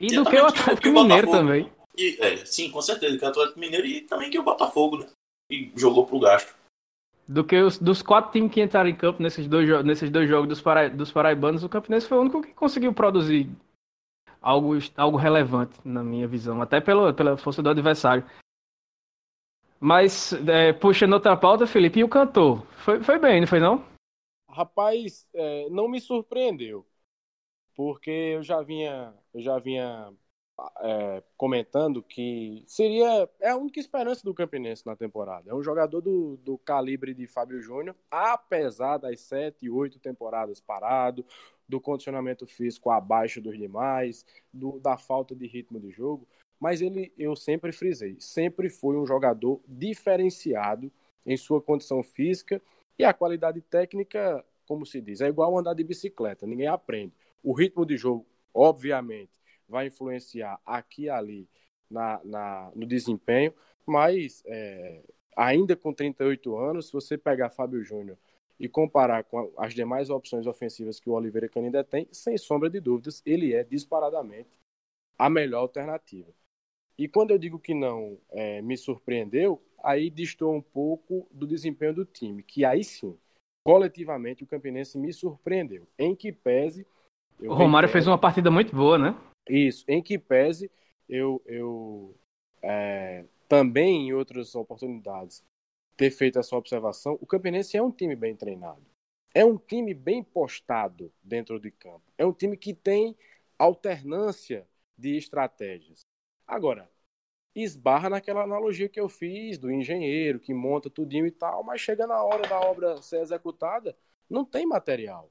E 0.00 0.14
do 0.14 0.24
que 0.24 0.36
o 0.36 0.46
Atlético 0.46 0.82
que 0.82 0.88
o 0.88 0.92
Mineiro 0.92 1.30
também. 1.30 1.72
E, 1.96 2.18
é, 2.20 2.44
sim, 2.44 2.70
com 2.70 2.82
certeza, 2.82 3.16
que 3.16 3.24
o 3.24 3.28
Atlético 3.28 3.60
Mineiro 3.60 3.86
e 3.86 4.00
também 4.02 4.30
que 4.30 4.38
o 4.38 4.42
Botafogo, 4.42 4.98
né? 4.98 5.08
E 5.50 5.70
jogou 5.76 6.06
pro 6.06 6.18
gasto 6.18 6.55
do 7.28 7.44
que 7.44 7.56
os 7.56 7.78
dos 7.78 8.02
quatro 8.02 8.32
times 8.32 8.52
que 8.52 8.62
entraram 8.62 8.88
em 8.88 8.94
campo 8.94 9.22
nesses 9.22 9.48
dois, 9.48 9.84
nesses 9.84 10.10
dois 10.10 10.28
jogos 10.28 10.48
dos, 10.48 10.60
para, 10.60 10.88
dos 10.88 11.10
paraibanos, 11.10 11.64
o 11.64 11.68
Campinense 11.68 12.06
foi 12.06 12.18
o 12.18 12.20
único 12.20 12.42
que 12.42 12.54
conseguiu 12.54 12.92
produzir 12.92 13.50
algo, 14.40 14.72
algo 14.96 15.16
relevante, 15.16 15.76
na 15.84 16.04
minha 16.04 16.28
visão, 16.28 16.62
até 16.62 16.80
pela, 16.80 17.12
pela 17.12 17.36
força 17.36 17.62
do 17.62 17.70
adversário. 17.70 18.24
Mas, 19.80 20.32
é, 20.32 20.72
puxando 20.72 21.14
outra 21.14 21.36
pauta, 21.36 21.66
Felipe, 21.66 22.00
e 22.00 22.04
o 22.04 22.08
cantor? 22.08 22.64
Foi, 22.78 23.02
foi 23.02 23.18
bem, 23.18 23.40
não 23.40 23.46
foi 23.46 23.60
não? 23.60 23.84
Rapaz, 24.48 25.28
é, 25.34 25.68
não 25.70 25.88
me 25.88 26.00
surpreendeu. 26.00 26.86
porque 27.74 28.10
eu 28.10 28.42
já 28.42 28.62
vinha, 28.62 29.14
eu 29.34 29.40
já 29.42 29.58
vinha 29.58 30.12
é, 30.80 31.22
comentando 31.36 32.02
que 32.02 32.64
seria 32.66 33.28
é 33.40 33.50
a 33.50 33.56
única 33.56 33.78
esperança 33.78 34.22
do 34.24 34.34
Campinense 34.34 34.86
na 34.86 34.96
temporada. 34.96 35.50
É 35.50 35.54
um 35.54 35.62
jogador 35.62 36.00
do, 36.00 36.36
do 36.38 36.56
calibre 36.58 37.14
de 37.14 37.26
Fábio 37.26 37.60
Júnior, 37.60 37.94
apesar 38.10 38.98
das 38.98 39.20
sete, 39.20 39.68
oito 39.68 39.98
temporadas 39.98 40.60
parado, 40.60 41.24
do 41.68 41.80
condicionamento 41.80 42.46
físico 42.46 42.90
abaixo 42.90 43.40
dos 43.40 43.58
demais, 43.58 44.24
do, 44.52 44.78
da 44.78 44.96
falta 44.96 45.34
de 45.34 45.46
ritmo 45.46 45.80
de 45.80 45.90
jogo. 45.90 46.26
Mas 46.58 46.80
ele, 46.80 47.12
eu 47.18 47.36
sempre 47.36 47.70
frisei, 47.70 48.16
sempre 48.18 48.70
foi 48.70 48.96
um 48.96 49.06
jogador 49.06 49.60
diferenciado 49.68 50.90
em 51.24 51.36
sua 51.36 51.60
condição 51.60 52.02
física 52.02 52.62
e 52.98 53.04
a 53.04 53.12
qualidade 53.12 53.60
técnica, 53.60 54.42
como 54.66 54.86
se 54.86 55.02
diz, 55.02 55.20
é 55.20 55.28
igual 55.28 55.58
andar 55.58 55.74
de 55.74 55.84
bicicleta, 55.84 56.46
ninguém 56.46 56.68
aprende. 56.68 57.12
O 57.42 57.52
ritmo 57.52 57.84
de 57.84 57.96
jogo, 57.96 58.26
obviamente, 58.54 59.35
vai 59.68 59.86
influenciar 59.86 60.60
aqui 60.64 61.04
e 61.04 61.10
ali 61.10 61.48
na, 61.90 62.20
na, 62.24 62.72
no 62.74 62.86
desempenho, 62.86 63.52
mas 63.84 64.42
é, 64.46 65.02
ainda 65.36 65.76
com 65.76 65.92
38 65.92 66.56
anos, 66.56 66.86
se 66.86 66.92
você 66.92 67.16
pegar 67.16 67.50
Fábio 67.50 67.82
Júnior 67.82 68.18
e 68.58 68.68
comparar 68.68 69.22
com 69.24 69.52
as 69.58 69.74
demais 69.74 70.08
opções 70.10 70.46
ofensivas 70.46 70.98
que 70.98 71.10
o 71.10 71.12
Oliveira 71.12 71.48
Canindé 71.48 71.82
tem, 71.82 72.08
sem 72.10 72.36
sombra 72.38 72.70
de 72.70 72.80
dúvidas, 72.80 73.22
ele 73.24 73.54
é 73.54 73.62
disparadamente 73.62 74.48
a 75.18 75.28
melhor 75.28 75.60
alternativa. 75.60 76.30
E 76.98 77.06
quando 77.06 77.30
eu 77.30 77.38
digo 77.38 77.58
que 77.58 77.74
não 77.74 78.18
é, 78.30 78.62
me 78.62 78.76
surpreendeu, 78.76 79.62
aí 79.84 80.08
distou 80.08 80.54
um 80.54 80.62
pouco 80.62 81.28
do 81.30 81.46
desempenho 81.46 81.94
do 81.94 82.04
time, 82.06 82.42
que 82.42 82.64
aí 82.64 82.82
sim, 82.82 83.16
coletivamente, 83.62 84.44
o 84.44 84.46
Campinense 84.46 84.96
me 84.96 85.12
surpreendeu. 85.12 85.86
Em 85.98 86.14
que 86.14 86.32
pese. 86.32 86.86
o 87.40 87.52
Romário 87.52 87.88
fez 87.88 88.06
uma 88.06 88.16
partida 88.16 88.50
muito 88.50 88.74
boa, 88.74 88.96
né? 88.96 89.14
Isso, 89.48 89.84
em 89.88 90.02
que 90.02 90.18
pese 90.18 90.70
eu, 91.08 91.40
eu 91.46 92.16
é, 92.62 93.24
também 93.48 94.08
em 94.08 94.12
outras 94.12 94.54
oportunidades 94.54 95.44
ter 95.96 96.10
feito 96.10 96.38
essa 96.38 96.56
observação, 96.56 97.16
o 97.20 97.26
Campinense 97.26 97.76
é 97.76 97.82
um 97.82 97.90
time 97.90 98.14
bem 98.14 98.36
treinado. 98.36 98.84
É 99.34 99.44
um 99.44 99.56
time 99.56 99.94
bem 99.94 100.22
postado 100.22 101.12
dentro 101.22 101.60
de 101.60 101.70
campo. 101.70 102.02
É 102.18 102.24
um 102.24 102.32
time 102.32 102.56
que 102.56 102.74
tem 102.74 103.16
alternância 103.58 104.66
de 104.96 105.16
estratégias. 105.16 106.00
Agora, 106.46 106.90
esbarra 107.54 108.10
naquela 108.10 108.42
analogia 108.42 108.88
que 108.88 109.00
eu 109.00 109.08
fiz 109.08 109.58
do 109.58 109.70
engenheiro 109.70 110.40
que 110.40 110.52
monta 110.52 110.90
tudinho 110.90 111.26
e 111.26 111.30
tal, 111.30 111.62
mas 111.64 111.80
chega 111.80 112.06
na 112.06 112.22
hora 112.22 112.46
da 112.48 112.60
obra 112.60 113.00
ser 113.00 113.20
executada, 113.20 113.96
não 114.28 114.44
tem 114.44 114.66
material 114.66 115.30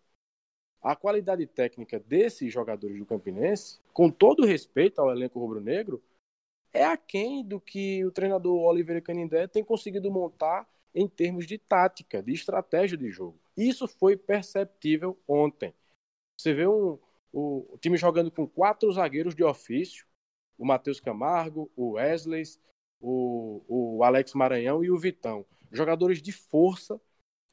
a 0.85 0.95
qualidade 0.95 1.47
técnica 1.47 1.99
desses 1.99 2.53
jogadores 2.53 2.99
do 2.99 3.07
Campinense, 3.07 3.79
com 3.91 4.11
todo 4.11 4.45
respeito 4.45 5.01
ao 5.01 5.09
elenco 5.09 5.39
rubro-negro, 5.39 5.99
é 6.71 6.85
aquém 6.85 7.43
do 7.43 7.59
que 7.59 8.05
o 8.05 8.11
treinador 8.11 8.61
Oliveira 8.61 9.01
Canindé 9.01 9.47
tem 9.47 9.63
conseguido 9.63 10.11
montar 10.11 10.69
em 10.93 11.07
termos 11.07 11.47
de 11.47 11.57
tática, 11.57 12.21
de 12.21 12.33
estratégia 12.33 12.95
de 12.95 13.09
jogo. 13.09 13.35
Isso 13.57 13.87
foi 13.87 14.15
perceptível 14.15 15.17
ontem. 15.27 15.73
Você 16.37 16.53
vê 16.53 16.67
um, 16.67 16.99
o, 17.33 17.65
o 17.73 17.77
time 17.79 17.97
jogando 17.97 18.29
com 18.29 18.47
quatro 18.47 18.91
zagueiros 18.91 19.33
de 19.33 19.43
ofício, 19.43 20.05
o 20.55 20.67
Matheus 20.67 20.99
Camargo, 20.99 21.67
o 21.75 21.93
Wesley, 21.93 22.43
o, 23.01 23.63
o 23.67 24.03
Alex 24.03 24.35
Maranhão 24.35 24.83
e 24.83 24.91
o 24.91 24.99
Vitão. 24.99 25.43
Jogadores 25.71 26.21
de 26.21 26.31
força 26.31 27.01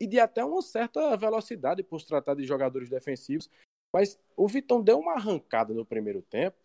e 0.02 0.06
de 0.08 0.18
até 0.18 0.44
uma 0.44 0.60
certa 0.60 1.16
velocidade 1.16 1.80
por 1.84 2.00
se 2.00 2.08
tratar 2.08 2.34
de 2.34 2.44
jogadores 2.44 2.88
defensivos. 2.90 3.48
Mas 3.92 4.18
o 4.36 4.48
Vitão 4.48 4.82
deu 4.82 4.98
uma 4.98 5.12
arrancada 5.12 5.72
no 5.72 5.86
primeiro 5.86 6.20
tempo, 6.22 6.56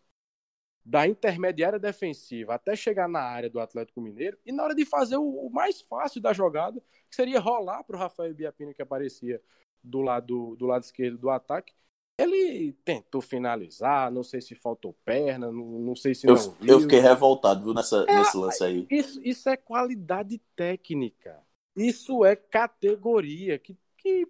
da 0.84 1.06
intermediária 1.06 1.78
defensiva 1.78 2.56
até 2.56 2.76
chegar 2.76 3.08
na 3.08 3.20
área 3.20 3.48
do 3.48 3.60
Atlético 3.60 4.02
Mineiro, 4.02 4.40
e 4.44 4.52
na 4.52 4.64
hora 4.64 4.74
de 4.74 4.86
fazer 4.86 5.18
o, 5.18 5.50
mais 5.52 5.82
fácil 5.82 6.20
da 6.20 6.34
jogada, 6.34 6.82
que 7.08 7.16
seria 7.16 7.40
rolar 7.40 7.84
para 7.84 7.96
o 7.96 8.00
Rafael 8.00 8.34
Biapina, 8.34 8.74
que 8.74 8.82
aparecia 8.82 9.40
do 9.84 10.02
lado, 10.02 10.56
do 10.56 10.66
lado 10.66 10.82
esquerdo 10.82 11.20
do 11.20 11.30
ataque, 11.30 11.74
ele 12.20 12.74
tentou 12.84 13.22
finalizar, 13.22 14.10
não 14.10 14.24
sei 14.24 14.42
se 14.42 14.56
faltou 14.56 14.96
perna, 15.06 15.52
não, 15.52 15.80
não 15.80 15.96
sei 15.96 16.16
se 16.16 16.26
eu, 16.26 16.34
não 16.34 16.52
viu. 16.54 16.74
Eu 16.74 16.80
fiquei 16.80 17.00
revoltado 17.00 17.64
viu, 17.64 17.74
nessa, 17.76 18.04
é, 18.08 18.18
nesse 18.18 18.36
lance 18.36 18.64
aí. 18.64 18.88
Isso, 18.90 19.22
isso 19.22 19.48
é 19.48 19.56
qualidade 19.56 20.40
técnica. 20.56 21.46
Isso 21.78 22.26
é 22.26 22.36
categoria. 22.36 23.60
Que, 23.60 23.78
que 23.98 24.28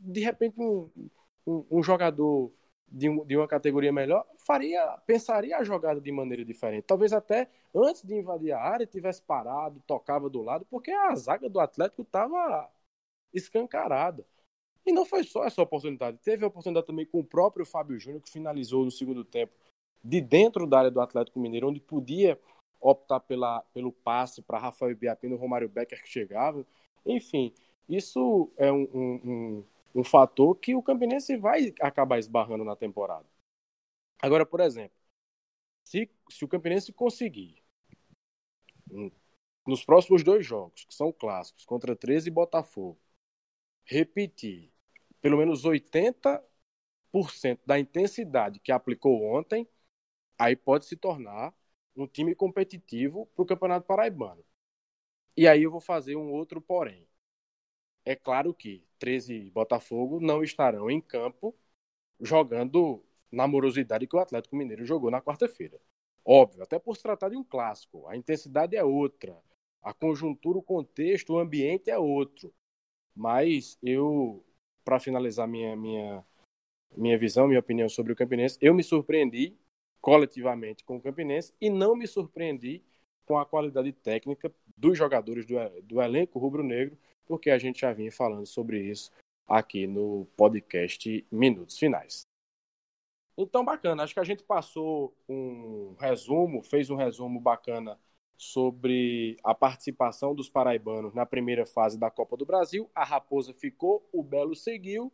de 0.00 0.20
repente, 0.20 0.58
um, 0.58 0.90
um, 1.46 1.66
um 1.70 1.82
jogador 1.82 2.50
de, 2.88 3.08
um, 3.08 3.24
de, 3.24 3.36
uma 3.36 3.46
categoria 3.46 3.92
melhor 3.92 4.26
faria, 4.38 4.98
pensaria 5.06 5.58
a 5.58 5.62
jogada 5.62 6.00
de 6.00 6.10
maneira 6.10 6.44
diferente. 6.44 6.84
Talvez 6.84 7.12
até 7.12 7.48
antes 7.74 8.02
de 8.02 8.14
invadir 8.14 8.52
a 8.52 8.60
área 8.60 8.86
tivesse 8.86 9.22
parado, 9.22 9.82
tocava 9.86 10.30
do 10.30 10.42
lado, 10.42 10.66
porque 10.70 10.90
a 10.90 11.14
zaga 11.14 11.48
do 11.48 11.60
Atlético 11.60 12.02
estava 12.02 12.68
escancarada. 13.32 14.26
E 14.84 14.90
não 14.90 15.04
foi 15.04 15.22
só 15.22 15.44
essa 15.44 15.60
oportunidade. 15.60 16.18
Teve 16.24 16.44
a 16.44 16.48
oportunidade 16.48 16.86
também 16.86 17.04
com 17.04 17.20
o 17.20 17.24
próprio 17.24 17.66
Fábio 17.66 17.98
Júnior, 17.98 18.22
que 18.22 18.30
finalizou 18.30 18.84
no 18.84 18.90
segundo 18.90 19.22
tempo 19.22 19.52
de 20.02 20.20
dentro 20.20 20.66
da 20.66 20.78
área 20.78 20.90
do 20.90 21.00
Atlético 21.00 21.38
Mineiro, 21.38 21.68
onde 21.68 21.78
podia 21.78 22.40
optar 22.80 23.20
pela, 23.20 23.60
pelo 23.74 23.92
passe 23.92 24.42
para 24.42 24.58
Rafael 24.58 24.96
Biapino 24.96 25.34
e 25.34 25.38
Romário 25.38 25.68
Becker 25.68 26.02
que 26.02 26.08
chegavam. 26.08 26.64
Enfim, 27.04 27.52
isso 27.88 28.50
é 28.56 28.72
um, 28.72 28.88
um, 28.94 29.20
um, 29.24 29.64
um 29.96 30.04
fator 30.04 30.54
que 30.56 30.74
o 30.74 30.82
Campinense 30.82 31.36
vai 31.36 31.74
acabar 31.80 32.18
esbarrando 32.18 32.64
na 32.64 32.76
temporada. 32.76 33.26
Agora, 34.22 34.46
por 34.46 34.60
exemplo, 34.60 34.96
se, 35.84 36.10
se 36.28 36.44
o 36.44 36.48
Campinense 36.48 36.92
conseguir 36.92 37.62
nos 39.66 39.84
próximos 39.84 40.22
dois 40.22 40.44
jogos, 40.44 40.84
que 40.84 40.94
são 40.94 41.12
clássicos, 41.12 41.64
contra 41.64 41.94
13 41.96 42.28
e 42.28 42.32
Botafogo, 42.32 42.98
repetir 43.84 44.72
pelo 45.20 45.36
menos 45.36 45.64
80% 45.64 46.42
da 47.66 47.78
intensidade 47.78 48.60
que 48.60 48.72
aplicou 48.72 49.22
ontem, 49.22 49.68
aí 50.38 50.56
pode 50.56 50.86
se 50.86 50.96
tornar 50.96 51.54
um 52.02 52.06
time 52.06 52.34
competitivo 52.34 53.26
para 53.34 53.42
o 53.42 53.46
Campeonato 53.46 53.86
Paraibano. 53.86 54.44
E 55.36 55.46
aí 55.48 55.62
eu 55.62 55.70
vou 55.70 55.80
fazer 55.80 56.16
um 56.16 56.32
outro 56.32 56.60
porém. 56.60 57.06
É 58.04 58.16
claro 58.16 58.52
que 58.54 58.84
13 58.98 59.34
e 59.34 59.50
Botafogo 59.50 60.20
não 60.20 60.42
estarão 60.42 60.90
em 60.90 61.00
campo 61.00 61.54
jogando 62.20 63.02
na 63.30 63.46
morosidade 63.46 64.06
que 64.06 64.16
o 64.16 64.18
Atlético 64.18 64.56
Mineiro 64.56 64.84
jogou 64.84 65.10
na 65.10 65.20
quarta-feira. 65.20 65.80
Óbvio, 66.24 66.62
até 66.62 66.78
por 66.78 66.96
se 66.96 67.02
tratar 67.02 67.30
de 67.30 67.36
um 67.36 67.44
clássico. 67.44 68.06
A 68.06 68.16
intensidade 68.16 68.76
é 68.76 68.84
outra. 68.84 69.36
A 69.82 69.94
conjuntura, 69.94 70.58
o 70.58 70.62
contexto, 70.62 71.34
o 71.34 71.38
ambiente 71.38 71.90
é 71.90 71.98
outro. 71.98 72.52
Mas 73.14 73.78
eu, 73.82 74.44
para 74.84 75.00
finalizar 75.00 75.48
minha, 75.48 75.76
minha, 75.76 76.24
minha 76.96 77.18
visão, 77.18 77.48
minha 77.48 77.60
opinião 77.60 77.88
sobre 77.88 78.12
o 78.12 78.16
Campinense, 78.16 78.58
eu 78.60 78.74
me 78.74 78.82
surpreendi 78.82 79.56
coletivamente 80.00 80.84
com 80.84 80.96
o 80.96 81.00
Campinense 81.00 81.52
e 81.60 81.68
não 81.68 81.94
me 81.94 82.06
surpreendi 82.06 82.82
com 83.26 83.38
a 83.38 83.46
qualidade 83.46 83.92
técnica 83.92 84.52
dos 84.76 84.96
jogadores 84.96 85.46
do, 85.46 85.56
do 85.82 86.00
elenco 86.00 86.38
rubro-negro, 86.38 86.98
porque 87.26 87.50
a 87.50 87.58
gente 87.58 87.80
já 87.80 87.92
vinha 87.92 88.10
falando 88.10 88.46
sobre 88.46 88.80
isso 88.82 89.10
aqui 89.46 89.86
no 89.86 90.26
podcast 90.36 91.26
Minutos 91.30 91.78
Finais. 91.78 92.22
Então, 93.36 93.64
bacana, 93.64 94.02
acho 94.02 94.14
que 94.14 94.20
a 94.20 94.24
gente 94.24 94.42
passou 94.42 95.14
um 95.28 95.94
resumo, 95.98 96.62
fez 96.62 96.90
um 96.90 96.96
resumo 96.96 97.40
bacana 97.40 97.98
sobre 98.36 99.36
a 99.44 99.54
participação 99.54 100.34
dos 100.34 100.48
paraibanos 100.48 101.14
na 101.14 101.26
primeira 101.26 101.66
fase 101.66 101.98
da 101.98 102.10
Copa 102.10 102.36
do 102.36 102.46
Brasil. 102.46 102.90
A 102.94 103.04
Raposa 103.04 103.52
ficou, 103.52 104.08
o 104.12 104.22
Belo 104.22 104.54
seguiu 104.54 105.12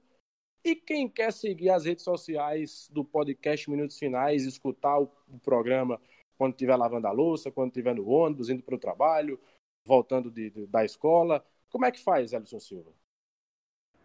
e 0.66 0.74
quem 0.74 1.08
quer 1.08 1.32
seguir 1.32 1.70
as 1.70 1.84
redes 1.84 2.02
sociais 2.02 2.90
do 2.92 3.04
podcast 3.04 3.70
Minutos 3.70 3.96
Finais, 3.96 4.44
escutar 4.44 4.98
o, 4.98 5.08
programa 5.40 6.00
quando 6.36 6.54
estiver 6.54 6.74
lavando 6.74 7.06
a 7.06 7.12
louça, 7.12 7.52
quando 7.52 7.68
estiver 7.68 7.94
no 7.94 8.08
ônibus, 8.08 8.50
indo 8.50 8.64
para 8.64 8.74
o 8.74 8.78
trabalho, 8.78 9.38
voltando 9.84 10.28
de, 10.28 10.50
de, 10.50 10.66
da 10.66 10.84
escola, 10.84 11.44
como 11.70 11.84
é 11.84 11.92
que 11.92 12.02
faz, 12.02 12.32
Elson 12.32 12.58
Silva? 12.58 12.90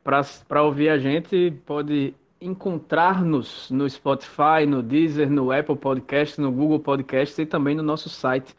Para 0.03 0.63
ouvir 0.63 0.89
a 0.89 0.99
gente, 0.99 1.49
pode 1.65 2.13
encontrar-nos 2.39 3.71
no 3.71 3.89
Spotify, 3.89 4.67
no 4.67 4.83
Deezer, 4.83 5.31
no 5.31 5.51
Apple 5.51 5.77
Podcast, 5.77 6.39
no 6.39 6.51
Google 6.51 6.79
Podcast 6.79 7.41
e 7.41 7.45
também 7.47 7.73
no 7.73 7.81
nosso 7.81 8.07
site 8.07 8.55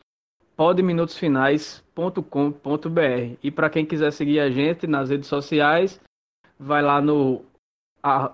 podminutosfinais.com.br. 0.57 3.37
E 3.43 3.51
para 3.51 3.71
quem 3.71 3.87
quiser 3.87 4.13
seguir 4.13 4.41
a 4.41 4.51
gente 4.51 4.89
nas 4.89 5.09
redes 5.09 5.29
sociais, 5.29 6.01
vai 6.59 6.83
lá 6.83 7.01
no 7.01 7.45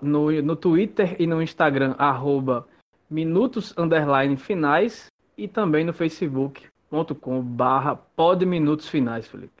no, 0.01 0.31
no 0.41 0.55
Twitter 0.55 1.15
e 1.19 1.27
no 1.27 1.41
Instagram, 1.41 1.95
arroba 1.97 2.67
minutos 3.09 3.75
underline 3.77 4.37
finais 4.37 5.07
e 5.37 5.47
também 5.47 5.83
no 5.83 5.93
facebook.com 5.93 7.41
barra 7.41 7.95
Felipe. 9.27 9.53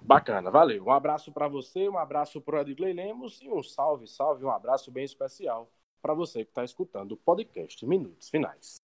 Bacana, 0.00 0.50
valeu. 0.50 0.84
Um 0.84 0.90
abraço 0.90 1.30
para 1.30 1.46
você, 1.46 1.88
um 1.88 1.96
abraço 1.96 2.40
para 2.40 2.56
o 2.56 2.60
Edgley 2.60 2.92
Lemos 2.92 3.40
e 3.40 3.48
um 3.48 3.62
salve, 3.62 4.08
salve, 4.08 4.44
um 4.44 4.50
abraço 4.50 4.90
bem 4.90 5.04
especial 5.04 5.70
para 6.00 6.14
você 6.14 6.44
que 6.44 6.50
está 6.50 6.64
escutando 6.64 7.12
o 7.12 7.16
podcast 7.16 7.86
Minutos 7.86 8.28
Finais. 8.28 8.81